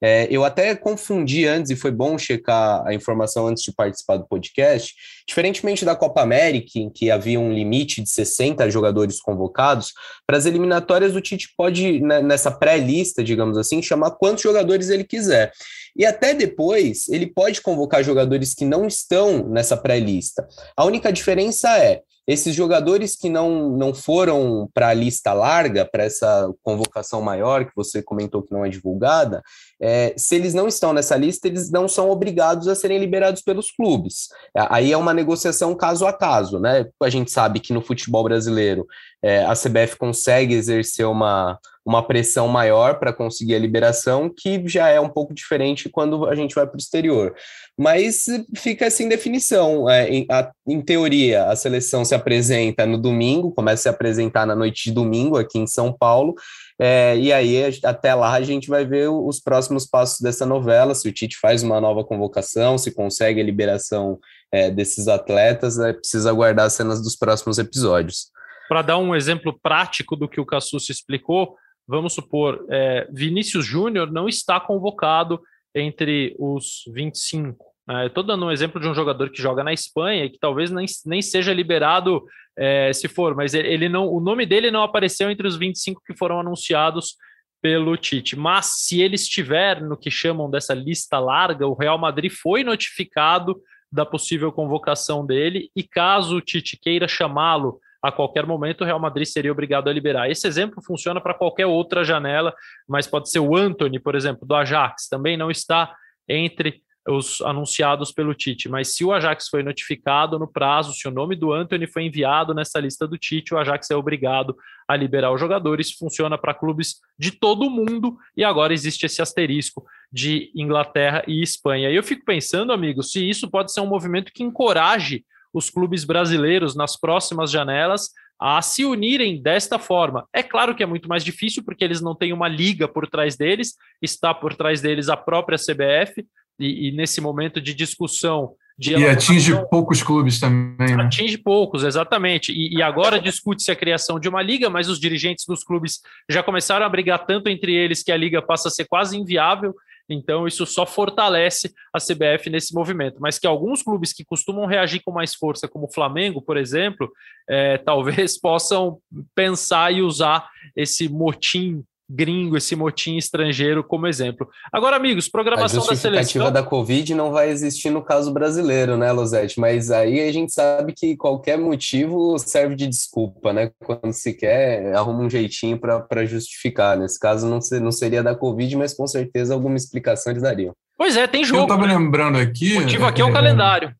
[0.01, 4.27] é, eu até confundi antes, e foi bom checar a informação antes de participar do
[4.27, 4.93] podcast.
[5.27, 9.93] Diferentemente da Copa América, em que havia um limite de 60 jogadores convocados,
[10.25, 15.03] para as eliminatórias o Tite pode, né, nessa pré-lista, digamos assim, chamar quantos jogadores ele
[15.03, 15.51] quiser.
[15.95, 20.47] E até depois, ele pode convocar jogadores que não estão nessa pré-lista.
[20.75, 26.03] A única diferença é esses jogadores que não, não foram para a lista larga, para
[26.03, 29.41] essa convocação maior que você comentou que não é divulgada,
[29.81, 33.71] é, se eles não estão nessa lista, eles não são obrigados a serem liberados pelos
[33.71, 34.27] clubes.
[34.53, 36.85] Aí é uma negociação caso a caso, né?
[37.01, 38.85] A gente sabe que no futebol brasileiro
[39.23, 44.89] é, a CBF consegue exercer uma, uma pressão maior para conseguir a liberação, que já
[44.89, 47.33] é um pouco diferente quando a gente vai para o exterior.
[47.79, 48.25] Mas
[48.57, 49.89] fica sem definição.
[49.89, 54.45] É, em, a, em, teoria, a seleção se apresenta no domingo, começa a se apresentar
[54.45, 56.35] na noite de domingo aqui em São Paulo,
[56.77, 61.07] é, e aí até lá a gente vai ver os próximos passos dessa novela, se
[61.07, 64.19] o Tite faz uma nova convocação, se consegue a liberação
[64.51, 68.27] é, desses atletas, é, precisa aguardar as cenas dos próximos episódios.
[68.67, 71.55] Para dar um exemplo prático do que o Cassus explicou,
[71.87, 75.41] vamos supor, é, Vinícius Júnior não está convocado
[75.73, 77.65] entre os 25.
[77.87, 78.07] Né?
[78.07, 80.85] Estou dando um exemplo de um jogador que joga na Espanha e que talvez nem,
[81.05, 82.23] nem seja liberado
[82.57, 86.17] é, se for, mas ele não, o nome dele não apareceu entre os 25 que
[86.17, 87.15] foram anunciados
[87.61, 88.35] pelo Tite.
[88.35, 93.61] Mas se ele estiver no que chamam dessa lista larga, o Real Madrid foi notificado
[93.91, 98.99] da possível convocação dele e caso o Tite queira chamá-lo a qualquer momento o Real
[98.99, 100.29] Madrid seria obrigado a liberar.
[100.29, 102.53] Esse exemplo funciona para qualquer outra janela,
[102.87, 105.95] mas pode ser o Anthony, por exemplo, do Ajax, também não está
[106.27, 111.11] entre os anunciados pelo Tite, mas se o Ajax foi notificado no prazo, se o
[111.11, 114.55] nome do Anthony foi enviado nessa lista do Tite, o Ajax é obrigado
[114.87, 115.79] a liberar o jogador.
[115.79, 121.23] Isso funciona para clubes de todo o mundo e agora existe esse asterisco de Inglaterra
[121.27, 121.89] e Espanha.
[121.89, 125.23] E eu fico pensando, amigo, se isso pode ser um movimento que encoraje
[125.57, 130.27] os clubes brasileiros nas próximas janelas a se unirem desta forma.
[130.31, 133.35] É claro que é muito mais difícil, porque eles não têm uma liga por trás
[133.35, 136.23] deles, está por trás deles a própria CBF,
[136.59, 138.53] e, e nesse momento de discussão.
[138.77, 140.95] De e atinge poucos clubes também.
[140.95, 141.03] Né?
[141.03, 142.51] Atinge poucos, exatamente.
[142.51, 145.99] E, e agora discute-se a criação de uma liga, mas os dirigentes dos clubes
[146.29, 149.73] já começaram a brigar tanto entre eles que a liga passa a ser quase inviável
[150.09, 153.17] então, isso só fortalece a CBF nesse movimento.
[153.19, 157.11] Mas que alguns clubes que costumam reagir com mais força, como o Flamengo, por exemplo,
[157.49, 158.99] é, talvez possam
[159.35, 164.47] pensar e usar esse motim gringo, esse motim estrangeiro como exemplo.
[164.71, 166.11] Agora, amigos, programação da seleção...
[166.11, 169.59] A justificativa da Covid não vai existir no caso brasileiro, né, Losete?
[169.59, 173.71] Mas aí a gente sabe que qualquer motivo serve de desculpa, né?
[173.83, 176.97] Quando se quer, arruma um jeitinho para justificar.
[176.97, 180.73] Nesse caso, não, ser, não seria da Covid, mas com certeza alguma explicação eles dariam.
[180.97, 181.61] Pois é, tem jogo.
[181.61, 181.93] Eu estava né?
[181.93, 182.77] lembrando aqui...
[182.77, 183.93] O motivo aqui é, é o calendário.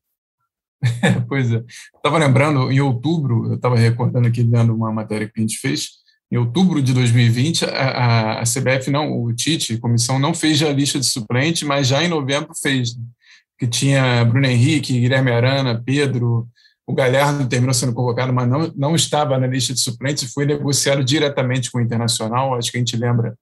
[1.28, 1.62] pois é.
[1.94, 5.97] Estava lembrando, em outubro, eu estava recordando aqui, lendo uma matéria que a gente fez,
[6.30, 10.70] em outubro de 2020, a, a, CBF não, o Tite, a comissão, não fez a
[10.70, 12.96] lista de suplente, mas já em novembro fez,
[13.58, 16.46] que tinha Bruno Henrique, Guilherme Arana, Pedro,
[16.86, 20.44] o Galhardo terminou sendo convocado, mas não, não estava na lista de suplentes e foi
[20.44, 23.34] negociado diretamente com o Internacional, acho que a gente lembra,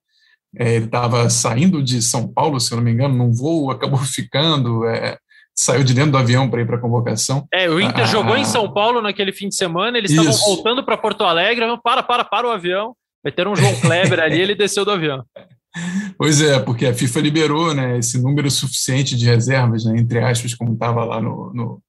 [0.57, 3.99] é, ele estava saindo de São Paulo, se eu não me engano, num voo, acabou
[4.07, 5.19] ficando, é,
[5.57, 7.49] saiu de dentro do avião para ir para a convocação.
[7.53, 10.85] É, o Inter ah, jogou em São Paulo naquele fim de semana, eles estavam voltando
[10.85, 12.95] para Porto Alegre, para, para, para o avião,
[13.25, 15.25] meteram um João Kleber ali, ele desceu do avião.
[16.17, 20.55] Pois é, porque a FIFA liberou né, esse número suficiente de reservas, né, entre aspas,
[20.55, 21.83] como estava lá no, no,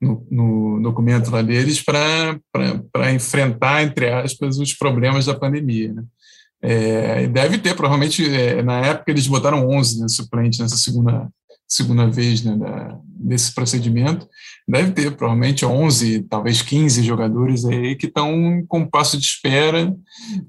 [0.00, 5.92] no, no, documento lá deles, para enfrentar, entre aspas, os problemas da pandemia.
[5.92, 6.02] Né.
[6.60, 11.28] É, deve ter, provavelmente, é, na época eles botaram 11 né, suplentes nessa segunda
[11.72, 14.28] segunda vez né, da, desse procedimento,
[14.68, 19.94] deve ter provavelmente 11, talvez 15 jogadores aí que estão com passo de espera,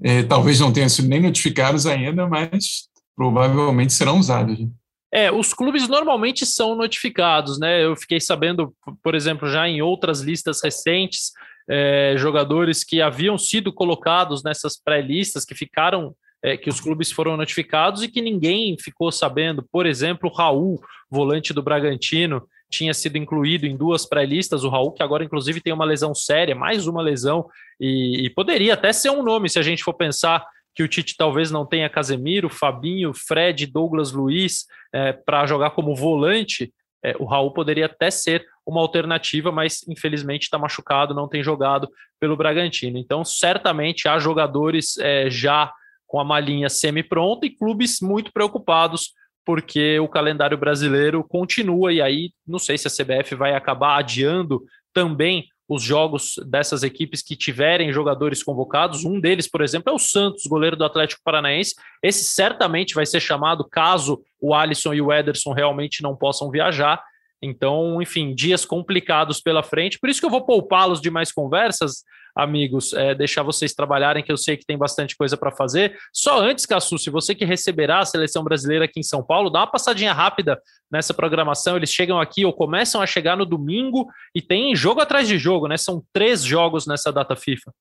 [0.02, 4.60] é, talvez não tenham sido nem notificados ainda, mas provavelmente serão usados.
[4.60, 4.68] Né?
[5.10, 7.82] É, os clubes normalmente são notificados, né?
[7.82, 11.30] Eu fiquei sabendo, por exemplo, já em outras listas recentes,
[11.70, 16.14] é, jogadores que haviam sido colocados nessas pré-listas, que ficaram
[16.44, 19.66] é, que os clubes foram notificados e que ninguém ficou sabendo.
[19.72, 20.78] Por exemplo, o Raul,
[21.10, 24.62] volante do Bragantino, tinha sido incluído em duas pré-listas.
[24.62, 27.46] O Raul, que agora, inclusive, tem uma lesão séria, mais uma lesão,
[27.80, 31.16] e, e poderia até ser um nome se a gente for pensar que o Tite
[31.16, 36.74] talvez não tenha Casemiro, Fabinho, Fred, Douglas Luiz é, para jogar como volante.
[37.02, 41.88] É, o Raul poderia até ser uma alternativa, mas infelizmente está machucado, não tem jogado
[42.20, 42.98] pelo Bragantino.
[42.98, 45.72] Então, certamente há jogadores é, já
[46.06, 49.12] com a malinha semi-pronta e clubes muito preocupados
[49.44, 54.62] porque o calendário brasileiro continua e aí não sei se a CBF vai acabar adiando
[54.92, 59.04] também os jogos dessas equipes que tiverem jogadores convocados.
[59.04, 61.74] Um deles, por exemplo, é o Santos, goleiro do Atlético Paranaense.
[62.02, 67.02] Esse certamente vai ser chamado caso o Alisson e o Ederson realmente não possam viajar.
[67.44, 69.98] Então, enfim, dias complicados pela frente.
[69.98, 74.32] Por isso que eu vou poupá-los de mais conversas, amigos, é, deixar vocês trabalharem, que
[74.32, 75.96] eu sei que tem bastante coisa para fazer.
[76.12, 79.60] Só antes, Cassu, se você que receberá a seleção brasileira aqui em São Paulo, dá
[79.60, 81.76] uma passadinha rápida nessa programação.
[81.76, 85.68] Eles chegam aqui ou começam a chegar no domingo e tem jogo atrás de jogo,
[85.68, 85.76] né?
[85.76, 87.72] São três jogos nessa data FIFA.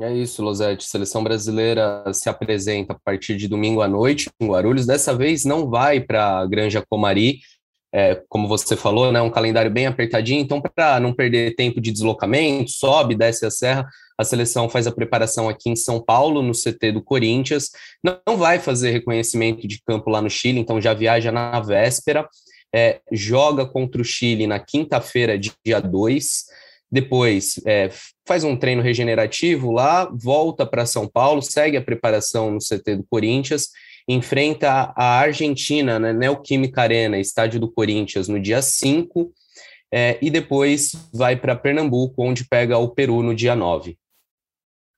[0.00, 0.84] É isso, Losete.
[0.84, 4.86] Seleção brasileira se apresenta a partir de domingo à noite em Guarulhos.
[4.86, 7.38] Dessa vez não vai para Granja Comari,
[7.94, 11.92] é, como você falou, né, um calendário bem apertadinho, então para não perder tempo de
[11.92, 13.86] deslocamento, sobe, desce a serra,
[14.18, 17.70] a seleção faz a preparação aqui em São Paulo, no CT do Corinthians,
[18.02, 22.28] não vai fazer reconhecimento de campo lá no Chile, então já viaja na véspera,
[22.74, 26.46] é, joga contra o Chile na quinta-feira, dia 2,
[26.90, 27.90] depois é,
[28.26, 33.04] faz um treino regenerativo lá, volta para São Paulo, segue a preparação no CT do
[33.08, 33.68] Corinthians,
[34.08, 39.32] enfrenta a Argentina na né, Neoquímica Arena, estádio do Corinthians, no dia 5,
[39.92, 43.96] é, e depois vai para Pernambuco, onde pega o Peru no dia 9.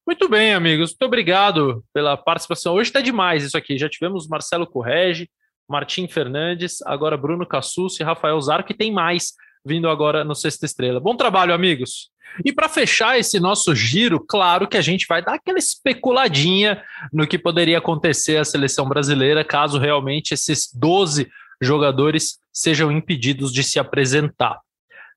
[0.06, 0.90] Muito bem, amigos.
[0.90, 2.74] Muito obrigado pela participação.
[2.74, 3.76] Hoje está demais isso aqui.
[3.76, 5.28] Já tivemos Marcelo Correge,
[5.68, 9.32] Martim Fernandes, agora Bruno Cassus e Rafael Zarco, que tem mais
[9.64, 11.00] vindo agora no Sexta Estrela.
[11.00, 12.10] Bom trabalho, amigos.
[12.44, 17.26] E para fechar esse nosso giro, claro que a gente vai dar aquela especuladinha no
[17.26, 21.28] que poderia acontecer à seleção brasileira caso realmente esses 12
[21.60, 24.60] jogadores sejam impedidos de se apresentar.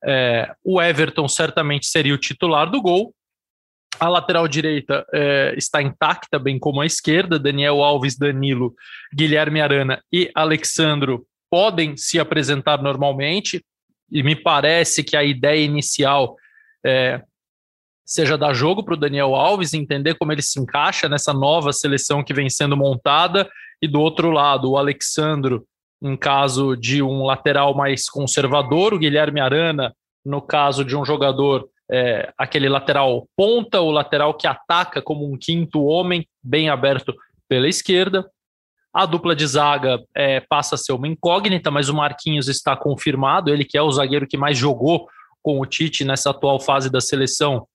[0.02, 3.14] É, o Everton certamente seria o titular do gol.
[3.98, 7.38] A lateral direita é, está intacta, bem como a esquerda.
[7.38, 8.74] Daniel Alves, Danilo,
[9.14, 13.62] Guilherme Arana e Alexandro podem se apresentar normalmente.
[14.10, 16.36] E me parece que a ideia inicial
[16.84, 17.22] é,
[18.04, 22.24] seja dar jogo para o Daniel Alves, entender como ele se encaixa nessa nova seleção
[22.24, 23.48] que vem sendo montada,
[23.80, 25.64] e do outro lado, o Alexandro,
[26.02, 31.68] em caso de um lateral mais conservador, o Guilherme Arana, no caso de um jogador,
[31.90, 37.14] é, aquele lateral ponta, o lateral que ataca como um quinto homem, bem aberto
[37.48, 38.28] pela esquerda.
[38.92, 43.50] A dupla de zaga é, passa a ser uma incógnita, mas o Marquinhos está confirmado,
[43.50, 45.08] ele que é o zagueiro que mais jogou
[45.42, 47.66] com o Tite nessa atual fase da seleção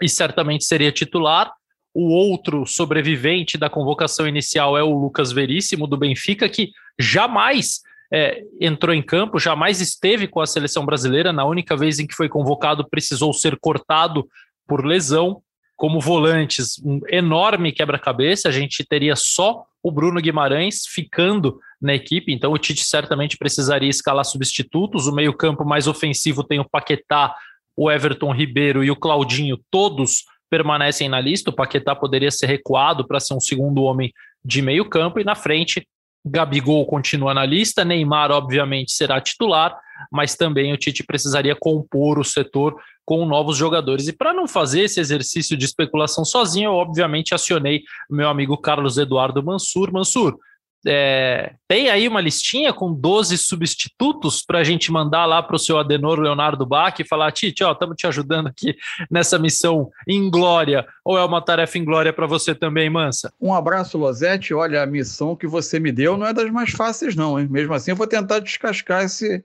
[0.00, 1.52] e certamente seria titular.
[1.94, 7.80] O outro sobrevivente da convocação inicial é o Lucas Veríssimo, do Benfica, que jamais
[8.12, 11.32] é, entrou em campo, jamais esteve com a seleção brasileira.
[11.32, 14.26] Na única vez em que foi convocado, precisou ser cortado
[14.66, 15.42] por lesão.
[15.76, 18.48] Como volantes, um enorme quebra-cabeça.
[18.48, 23.90] A gente teria só o Bruno Guimarães ficando na equipe, então o Tite certamente precisaria
[23.90, 25.08] escalar substitutos.
[25.08, 27.34] O meio-campo mais ofensivo tem o Paquetá,
[27.76, 31.50] o Everton Ribeiro e o Claudinho, todos permanecem na lista.
[31.50, 34.12] O Paquetá poderia ser recuado para ser um segundo homem
[34.44, 35.86] de meio-campo, e na frente,
[36.24, 39.76] Gabigol continua na lista, Neymar, obviamente, será titular,
[40.10, 44.08] mas também o Tite precisaria compor o setor com novos jogadores.
[44.08, 48.96] E para não fazer esse exercício de especulação sozinho, eu obviamente acionei meu amigo Carlos
[48.96, 49.92] Eduardo Mansur.
[49.92, 50.38] Mansur,
[50.84, 55.58] é, tem aí uma listinha com 12 substitutos para a gente mandar lá para o
[55.58, 58.76] seu Adenor Leonardo Bach e falar: Tite, estamos te ajudando aqui
[59.10, 60.86] nessa missão inglória.
[61.04, 63.32] Ou é uma tarefa inglória para você também, Mansa?
[63.40, 64.52] Um abraço, Losete.
[64.52, 67.46] Olha, a missão que você me deu não é das mais fáceis, não, hein?
[67.48, 69.44] Mesmo assim, eu vou tentar descascar esse,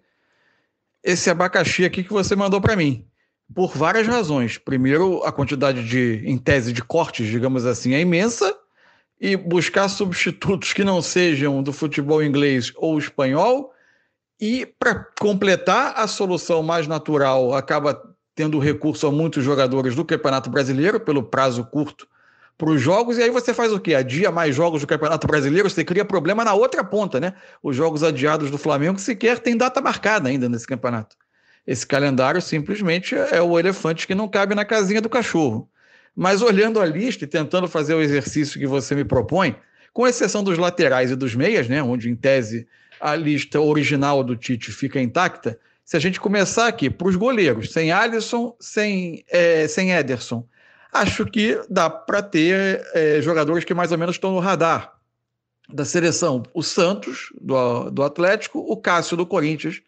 [1.08, 3.06] esse abacaxi aqui que você mandou para mim.
[3.56, 4.58] Por várias razões.
[4.58, 8.54] Primeiro, a quantidade de, em tese, de cortes, digamos assim, é imensa
[9.20, 13.72] e buscar substitutos que não sejam do futebol inglês ou espanhol.
[14.38, 17.98] E para completar, a solução mais natural acaba
[18.36, 22.06] tendo recurso a muitos jogadores do Campeonato Brasileiro, pelo prazo curto
[22.58, 23.94] para os jogos, e aí você faz o quê?
[23.94, 27.34] Adia mais jogos do Campeonato Brasileiro, você cria problema na outra ponta, né?
[27.62, 31.16] Os jogos adiados do Flamengo sequer tem data marcada ainda nesse campeonato.
[31.68, 35.70] Esse calendário simplesmente é o elefante que não cabe na casinha do cachorro.
[36.16, 39.56] Mas olhando a lista e tentando fazer o exercício que você me propõe,
[39.94, 42.68] com exceção dos laterais e dos meias, né, onde em tese
[43.00, 47.72] a lista original do Tite fica intacta, se a gente começar aqui para os goleiros,
[47.72, 50.46] sem Alisson, sem, é, sem Ederson,
[51.02, 54.94] acho que dá para ter é, jogadores que mais ou menos estão no radar
[55.70, 56.44] da seleção.
[56.54, 59.82] O Santos, do, do Atlético, o Cássio, do Corinthians,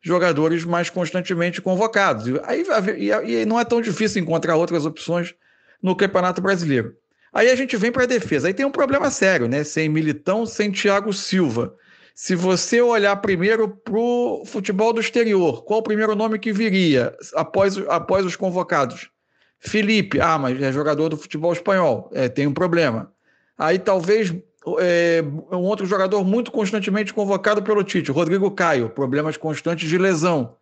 [0.00, 2.26] jogadores mais constantemente convocados.
[2.44, 2.64] Aí,
[2.96, 5.34] e, e não é tão difícil encontrar outras opções
[5.82, 6.96] no Campeonato Brasileiro.
[7.32, 8.48] Aí a gente vem para a defesa.
[8.48, 9.62] Aí tem um problema sério, né?
[9.62, 11.74] Sem Militão, sem Thiago Silva.
[12.14, 17.14] Se você olhar primeiro para o futebol do exterior, qual o primeiro nome que viria
[17.34, 19.10] após, após os convocados?
[19.58, 23.12] Felipe, ah, mas é jogador do futebol espanhol, é, tem um problema.
[23.58, 24.34] Aí talvez
[24.78, 30.56] é, um outro jogador muito constantemente convocado pelo Tite, Rodrigo Caio, problemas constantes de lesão.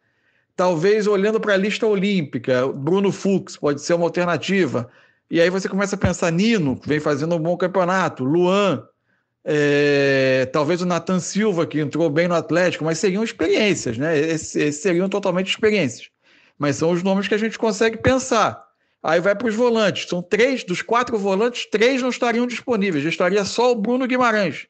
[0.57, 4.89] Talvez olhando para a lista olímpica, Bruno Fux pode ser uma alternativa.
[5.31, 8.87] E aí você começa a pensar, Nino, que vem fazendo um bom campeonato, Luan,
[9.45, 14.19] é, talvez o Nathan Silva, que entrou bem no Atlético, mas seriam experiências, né?
[14.19, 16.09] Esses, esses seriam totalmente experiências.
[16.59, 18.64] Mas são os nomes que a gente consegue pensar.
[19.05, 20.09] Aí vai para os volantes.
[20.09, 23.05] São três, dos quatro volantes, três não estariam disponíveis.
[23.05, 24.67] Estaria só o Bruno Guimarães.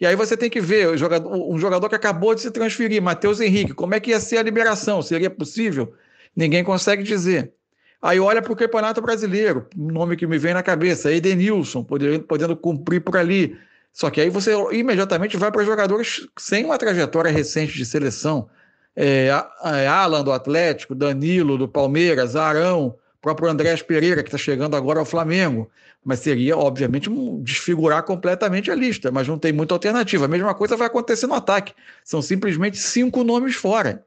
[0.00, 3.40] E aí você tem que ver jogador, um jogador que acabou de se transferir, Matheus
[3.40, 5.02] Henrique, como é que ia ser a liberação?
[5.02, 5.94] Seria possível?
[6.34, 7.52] Ninguém consegue dizer.
[8.00, 12.56] Aí olha para o Campeonato Brasileiro, nome que me vem na cabeça, Edenilson, podendo, podendo
[12.56, 13.56] cumprir por ali.
[13.92, 18.48] Só que aí você imediatamente vai para jogadores sem uma trajetória recente de seleção.
[18.94, 19.28] É,
[19.64, 24.98] é, Alan do Atlético, Danilo do Palmeiras, Arão, próprio Andrés Pereira, que está chegando agora
[24.98, 25.70] ao Flamengo.
[26.04, 30.24] Mas seria, obviamente, um, desfigurar completamente a lista, mas não tem muita alternativa.
[30.24, 31.72] A mesma coisa vai acontecer no ataque.
[32.04, 34.04] São simplesmente cinco nomes fora.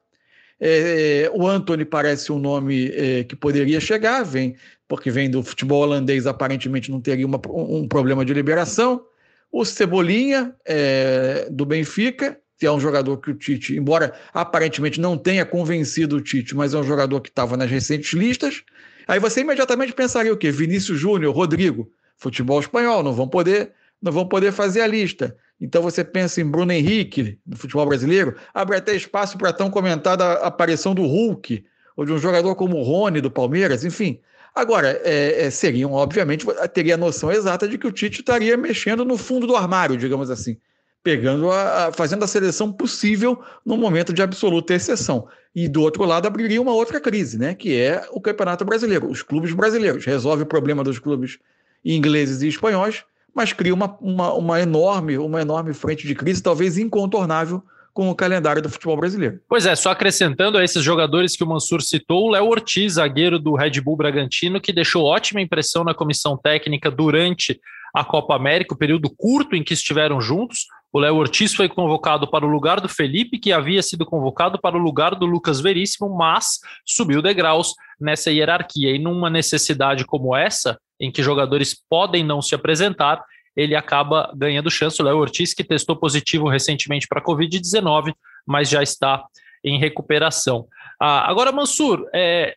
[0.59, 4.55] É, o Anthony parece um nome é, que poderia chegar, vem
[4.87, 9.03] porque vem do futebol holandês, aparentemente não teria uma, um problema de liberação.
[9.51, 15.17] O Cebolinha, é, do Benfica, que é um jogador que o Tite, embora aparentemente não
[15.17, 18.63] tenha convencido o Tite, mas é um jogador que estava nas recentes listas.
[19.07, 20.51] Aí você imediatamente pensaria o quê?
[20.51, 25.35] Vinícius Júnior, Rodrigo, futebol espanhol, não vão poder, não vão poder fazer a lista.
[25.59, 30.33] Então você pensa em Bruno Henrique, no futebol brasileiro, abre até espaço para tão comentada
[30.33, 31.63] aparição do Hulk,
[31.95, 34.19] ou de um jogador como o Rony do Palmeiras, enfim.
[34.53, 39.03] Agora, é, é, seriam, obviamente, teria a noção exata de que o Tite estaria mexendo
[39.03, 40.57] no fundo do armário, digamos assim,
[41.05, 45.27] pegando a, a, fazendo a seleção possível no momento de absoluta exceção.
[45.55, 47.53] E do outro lado abriria uma outra crise, né?
[47.53, 50.03] Que é o Campeonato Brasileiro, os clubes brasileiros.
[50.03, 51.37] Resolve o problema dos clubes
[51.85, 53.03] ingleses e espanhóis,
[53.35, 57.61] mas cria uma, uma, uma, enorme, uma enorme frente de crise, talvez incontornável,
[57.93, 59.39] com o calendário do futebol brasileiro.
[59.47, 63.37] Pois é, só acrescentando a esses jogadores que o Mansur citou, o Léo Ortiz, zagueiro
[63.37, 67.61] do Red Bull Bragantino, que deixou ótima impressão na comissão técnica durante
[67.95, 70.67] a Copa América, o período curto em que estiveram juntos.
[70.95, 74.77] O Léo Ortiz foi convocado para o lugar do Felipe, que havia sido convocado para
[74.77, 78.95] o lugar do Lucas Veríssimo, mas subiu degraus nessa hierarquia.
[78.95, 83.21] E numa necessidade como essa, em que jogadores podem não se apresentar,
[83.57, 85.01] ele acaba ganhando chance.
[85.01, 88.13] O Léo Ortiz, que testou positivo recentemente para a Covid-19,
[88.47, 89.21] mas já está
[89.65, 90.65] em recuperação.
[90.97, 92.55] Ah, agora, Mansur, é,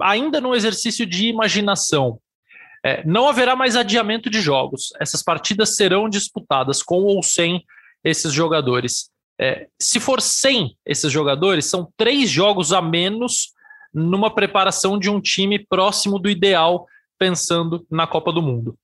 [0.00, 2.20] ainda no exercício de imaginação,
[2.84, 4.92] é, não haverá mais adiamento de jogos.
[5.00, 7.64] Essas partidas serão disputadas com ou sem
[8.04, 9.10] esses jogadores.
[9.40, 13.52] É, se for sem esses jogadores, são três jogos a menos
[13.92, 16.86] numa preparação de um time próximo do ideal,
[17.18, 18.76] pensando na Copa do Mundo.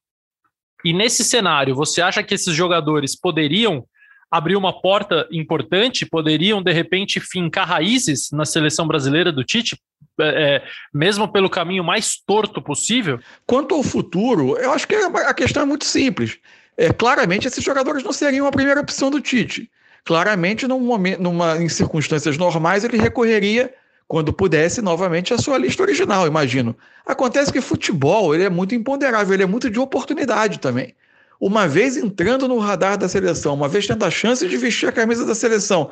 [0.85, 3.87] E nesse cenário, você acha que esses jogadores poderiam
[4.31, 9.79] abrir uma porta importante, poderiam de repente fincar raízes na seleção brasileira do Tite,
[10.19, 10.25] é,
[10.57, 13.21] é mesmo pelo caminho mais torto possível?
[13.47, 16.39] Quanto ao futuro, eu acho que a questão é muito simples.
[16.77, 19.71] É, claramente, esses jogadores não seriam a primeira opção do Tite.
[20.05, 23.73] Claramente, num momento, numa, em circunstâncias normais, ele recorreria
[24.07, 26.77] quando pudesse novamente a sua lista original, imagino.
[27.05, 30.95] Acontece que futebol ele é muito imponderável, ele é muito de oportunidade também.
[31.41, 34.93] Uma vez entrando no radar da seleção, uma vez tendo a chance de vestir a
[34.93, 35.91] camisa da seleção,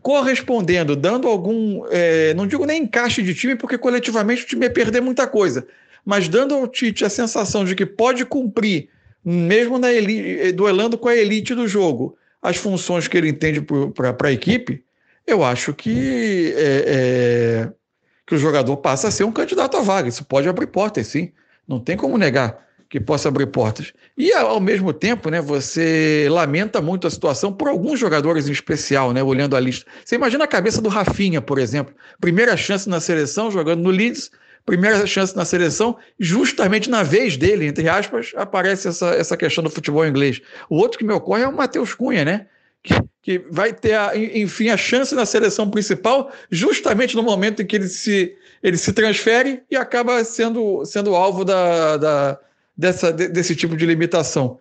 [0.00, 4.70] correspondendo, dando algum, é, não digo nem encaixe de time, porque coletivamente o time ia
[4.70, 5.66] perder muita coisa,
[6.04, 8.88] mas dando ao Tite a sensação de que pode cumprir,
[9.24, 13.64] mesmo na elite, duelando com a elite do jogo, as funções que ele entende
[13.94, 14.84] para a equipe,
[15.26, 17.72] eu acho que, é, é,
[18.26, 20.08] que o jogador passa a ser um candidato à vaga.
[20.08, 21.32] Isso pode abrir portas, sim.
[21.66, 22.62] Não tem como negar
[22.92, 23.90] que possa abrir portas.
[24.18, 29.14] E, ao mesmo tempo, né, você lamenta muito a situação por alguns jogadores em especial,
[29.14, 29.90] né, olhando a lista.
[30.04, 31.94] Você imagina a cabeça do Rafinha, por exemplo.
[32.20, 34.30] Primeira chance na seleção, jogando no Leeds,
[34.64, 39.70] primeira chance na seleção, justamente na vez dele, entre aspas, aparece essa, essa questão do
[39.70, 40.40] futebol inglês.
[40.70, 42.46] O outro que me ocorre é o Matheus Cunha, né?
[42.82, 47.66] que, que vai ter, a, enfim, a chance na seleção principal, justamente no momento em
[47.66, 52.38] que ele se, ele se transfere e acaba sendo, sendo alvo da, da
[52.76, 54.58] dessa, desse tipo de limitação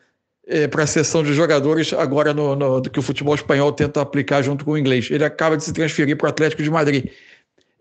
[0.48, 4.42] é, para a sessão de jogadores, agora no, no, que o futebol espanhol tenta aplicar
[4.42, 5.10] junto com o inglês.
[5.10, 7.10] Ele acaba de se transferir para o Atlético de Madrid.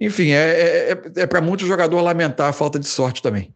[0.00, 3.54] Enfim, é, é, é, é para muitos jogadores lamentar a falta de sorte também.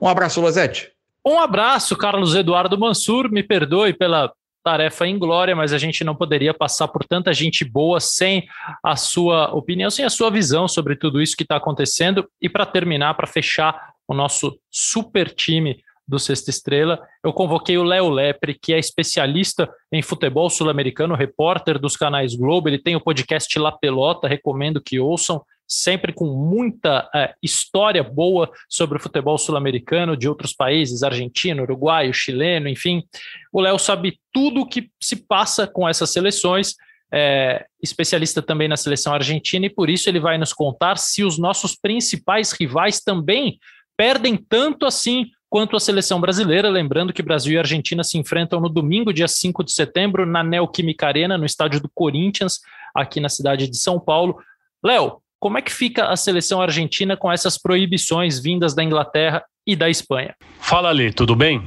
[0.00, 0.90] Um abraço, Lozete.
[1.24, 3.30] Um abraço, Carlos Eduardo Mansur.
[3.30, 4.32] Me perdoe pela
[4.64, 8.46] tarefa inglória, mas a gente não poderia passar por tanta gente boa sem
[8.82, 12.28] a sua opinião, sem a sua visão sobre tudo isso que está acontecendo.
[12.40, 17.84] E para terminar, para fechar o nosso super time do Sexta Estrela, eu convoquei o
[17.84, 22.68] Léo Lepre, que é especialista em futebol sul-americano, repórter dos canais Globo.
[22.68, 28.50] Ele tem o podcast La Pelota, recomendo que ouçam sempre com muita é, história boa
[28.68, 33.04] sobre o futebol sul-americano de outros países, argentino, uruguaio, chileno, enfim.
[33.52, 36.74] O Léo sabe tudo o que se passa com essas seleções,
[37.12, 41.38] é, especialista também na seleção argentina, e por isso ele vai nos contar se os
[41.38, 43.58] nossos principais rivais também
[43.94, 46.70] perdem tanto assim quanto a seleção brasileira.
[46.70, 51.06] Lembrando que Brasil e Argentina se enfrentam no domingo, dia 5 de setembro, na Neoquímica
[51.06, 52.60] Arena, no estádio do Corinthians,
[52.94, 54.38] aqui na cidade de São Paulo.
[54.82, 59.76] Léo, como é que fica a seleção argentina com essas proibições vindas da Inglaterra e
[59.76, 60.34] da Espanha?
[60.60, 61.62] Fala, Lê, tudo bem?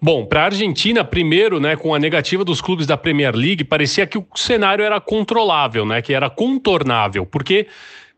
[0.00, 4.06] Bom, para a Argentina, primeiro, né, com a negativa dos clubes da Premier League, parecia
[4.06, 7.66] que o cenário era controlável, né, que era contornável, porque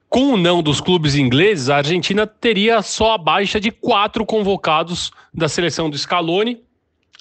[0.08, 5.10] com o não dos clubes ingleses, a Argentina teria só a baixa de quatro convocados
[5.32, 6.60] da seleção do Scaloni,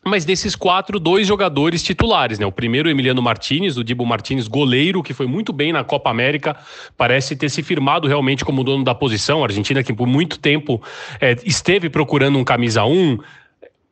[0.08, 2.46] mas desses quatro, dois jogadores titulares, né?
[2.46, 6.56] O primeiro, Emiliano Martinez, o Dibo Martinez, goleiro, que foi muito bem na Copa América,
[6.96, 9.42] parece ter se firmado realmente como dono da posição.
[9.42, 10.82] A Argentina, que por muito tempo
[11.20, 13.18] é, esteve procurando um camisa 1,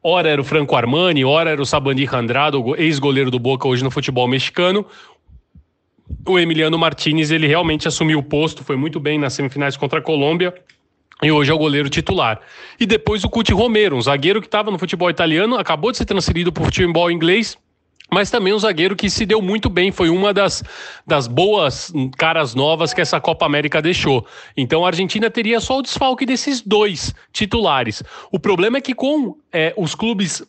[0.03, 3.91] ora era o Franco Armani, ora era o Sabandi Andrade, ex-goleiro do Boca hoje no
[3.91, 4.85] futebol mexicano.
[6.27, 10.01] O Emiliano Martinez, ele realmente assumiu o posto, foi muito bem nas semifinais contra a
[10.01, 10.53] Colômbia
[11.23, 12.39] e hoje é o goleiro titular.
[12.79, 16.05] E depois o Cuti Romero, um zagueiro que estava no futebol italiano, acabou de ser
[16.05, 17.57] transferido para o futebol inglês,
[18.11, 20.63] mas também um zagueiro que se deu muito bem, foi uma das,
[21.07, 24.25] das boas caras novas que essa Copa América deixou.
[24.55, 28.03] Então a Argentina teria só o desfalque desses dois titulares.
[28.31, 30.43] O problema é que com é, os clubes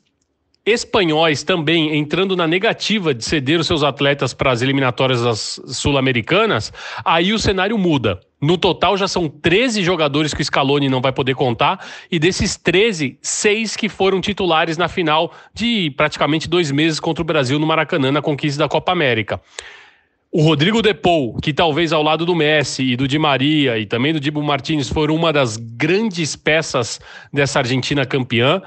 [0.67, 6.73] espanhóis também entrando na negativa de ceder os seus atletas para as eliminatórias sul-americanas,
[7.05, 8.19] aí o cenário muda.
[8.43, 12.57] No total já são 13 jogadores que o Scaloni não vai poder contar, e desses
[12.57, 17.67] 13, seis que foram titulares na final de praticamente dois meses contra o Brasil no
[17.67, 19.41] Maracanã na conquista da Copa América.
[20.33, 24.13] O Rodrigo Depou, que talvez ao lado do Messi e do Di Maria e também
[24.13, 27.01] do Dibu Martinez foram uma das grandes peças
[27.33, 28.61] dessa Argentina campeã.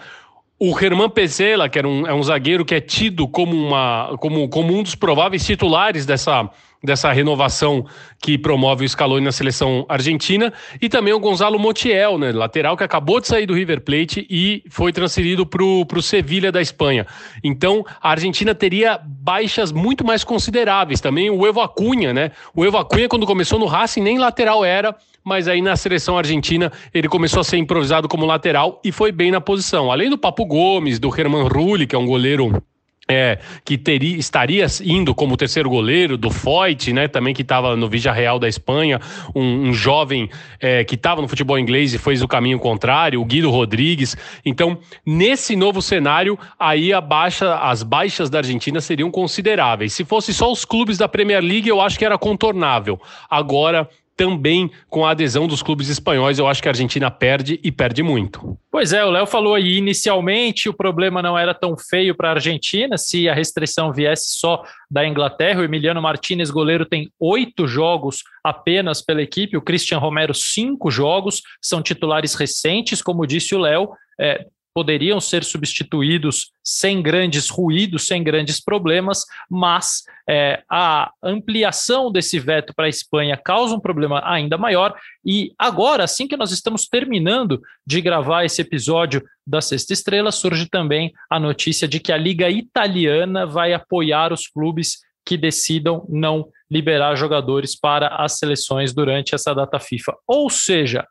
[0.62, 4.49] O Germán Pesela, que era um, é um zagueiro que é tido como, uma, como,
[4.49, 6.49] como um dos prováveis titulares dessa,
[6.84, 7.86] dessa renovação
[8.21, 12.84] que promove o Scaloni na seleção argentina, e também o Gonzalo Montiel, né, lateral que
[12.84, 17.05] acabou de sair do River Plate e foi transferido para o Sevilha da Espanha.
[17.43, 21.01] Então, a Argentina teria baixas muito mais consideráveis.
[21.01, 22.32] Também o Evo Acunha, né?
[22.55, 26.71] O Evo Acunha, quando começou no Racing, nem lateral era, mas aí na seleção argentina
[26.93, 29.91] ele começou a ser improvisado como lateral e foi bem na posição.
[29.91, 32.61] Além do Papo Gomes, do Herman Rulli, que é um goleiro
[33.10, 37.89] é, que teria, estaria indo como terceiro goleiro do Foyt, né, também que estava no
[37.89, 39.01] Vigia Real da Espanha,
[39.36, 40.30] um, um jovem
[40.60, 44.16] é, que estava no futebol inglês e fez o caminho contrário, o Guido Rodrigues.
[44.45, 49.93] Então, nesse novo cenário, aí a baixa, as baixas da Argentina seriam consideráveis.
[49.93, 53.01] Se fosse só os clubes da Premier League, eu acho que era contornável.
[53.28, 53.89] Agora,
[54.20, 58.03] também com a adesão dos clubes espanhóis, eu acho que a Argentina perde e perde
[58.03, 58.59] muito.
[58.70, 62.34] Pois é, o Léo falou aí, inicialmente o problema não era tão feio para a
[62.34, 64.61] Argentina, se a restrição viesse só
[64.91, 65.61] da Inglaterra.
[65.61, 71.41] O Emiliano Martinez, goleiro, tem oito jogos apenas pela equipe, o Christian Romero, cinco jogos,
[71.61, 73.89] são titulares recentes, como disse o Léo.
[74.20, 74.45] É,
[74.80, 82.73] poderiam ser substituídos sem grandes ruídos, sem grandes problemas, mas é, a ampliação desse veto
[82.73, 84.95] para a Espanha causa um problema ainda maior.
[85.25, 90.65] E agora, assim que nós estamos terminando de gravar esse episódio da Sexta Estrela, surge
[90.69, 96.47] também a notícia de que a Liga Italiana vai apoiar os clubes que decidam não
[96.71, 100.15] liberar jogadores para as seleções durante essa data FIFA.
[100.25, 101.05] Ou seja,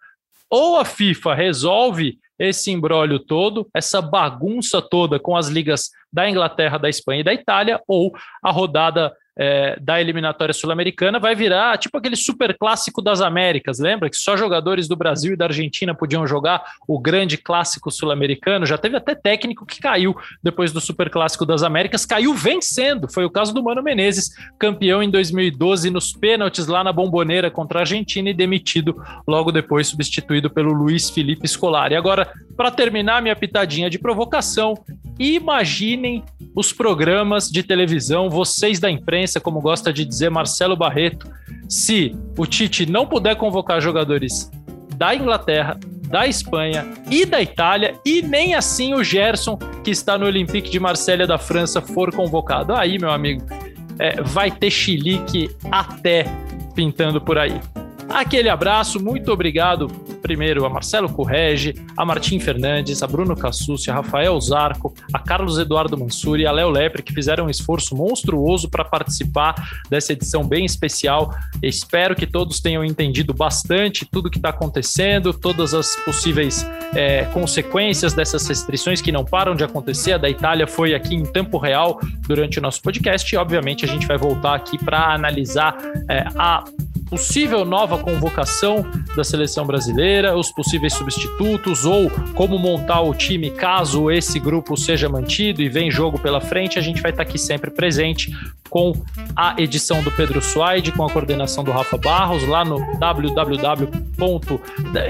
[0.48, 6.78] ou a FIFA resolve esse embrólio todo, essa bagunça toda com as ligas da Inglaterra,
[6.78, 8.12] da Espanha e da Itália, ou
[8.42, 14.10] a rodada é, da eliminatória sul-americana vai virar tipo aquele super clássico das Américas, lembra?
[14.10, 18.66] Que só jogadores do Brasil e da Argentina podiam jogar o grande clássico sul-americano.
[18.66, 23.10] Já teve até técnico que caiu depois do super clássico das Américas, caiu vencendo.
[23.10, 27.78] Foi o caso do Mano Menezes, campeão em 2012 nos pênaltis lá na Bomboneira contra
[27.78, 31.94] a Argentina e demitido logo depois, substituído pelo Luiz Felipe Scolari.
[31.94, 34.74] Agora, para terminar minha pitadinha de provocação,
[35.18, 36.24] imaginem
[36.54, 41.28] os programas de televisão, vocês da imprensa, como gosta de dizer Marcelo Barreto,
[41.68, 44.50] se o Tite não puder convocar jogadores
[44.96, 50.26] da Inglaterra, da Espanha e da Itália, e nem assim o Gerson, que está no
[50.26, 52.74] Olympique de Marselha da França, for convocado.
[52.74, 53.44] Aí, meu amigo,
[53.98, 56.24] é, vai ter chilique até
[56.74, 57.60] pintando por aí.
[58.08, 59.88] Aquele abraço, muito obrigado
[60.22, 65.58] primeiro a Marcelo Correge, a Martim Fernandes, a Bruno Cassucci, a Rafael Zarco, a Carlos
[65.58, 69.54] Eduardo Mansuri e a Léo Lepre, que fizeram um esforço monstruoso para participar
[69.88, 71.34] dessa edição bem especial.
[71.62, 78.12] Espero que todos tenham entendido bastante tudo que está acontecendo, todas as possíveis é, consequências
[78.12, 80.12] dessas restrições que não param de acontecer.
[80.12, 83.88] A da Itália foi aqui em tempo real durante o nosso podcast e, obviamente, a
[83.88, 85.76] gente vai voltar aqui para analisar
[86.08, 86.64] é, a
[87.08, 88.84] possível nova convocação
[89.16, 95.08] da seleção brasileira, os possíveis substitutos ou como montar o time caso esse grupo seja
[95.08, 98.30] mantido e vem jogo pela frente, a gente vai estar aqui sempre presente
[98.68, 98.92] com
[99.34, 103.88] a edição do Pedro Suaide, com a coordenação do Rafa Barros, lá no www.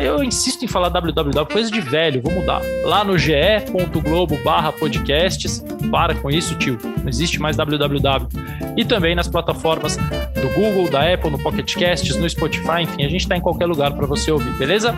[0.01, 2.61] Eu insisto em falar www, coisa de velho, vou mudar.
[2.85, 5.65] Lá no ge.globo barra podcasts.
[5.91, 6.79] Para com isso, tio.
[6.99, 8.29] Não existe mais www.
[8.77, 13.09] E também nas plataformas do Google, da Apple, no Pocket Casts, no Spotify, enfim, a
[13.09, 14.95] gente está em qualquer lugar para você ouvir, beleza?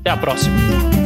[0.00, 0.99] Até a próxima.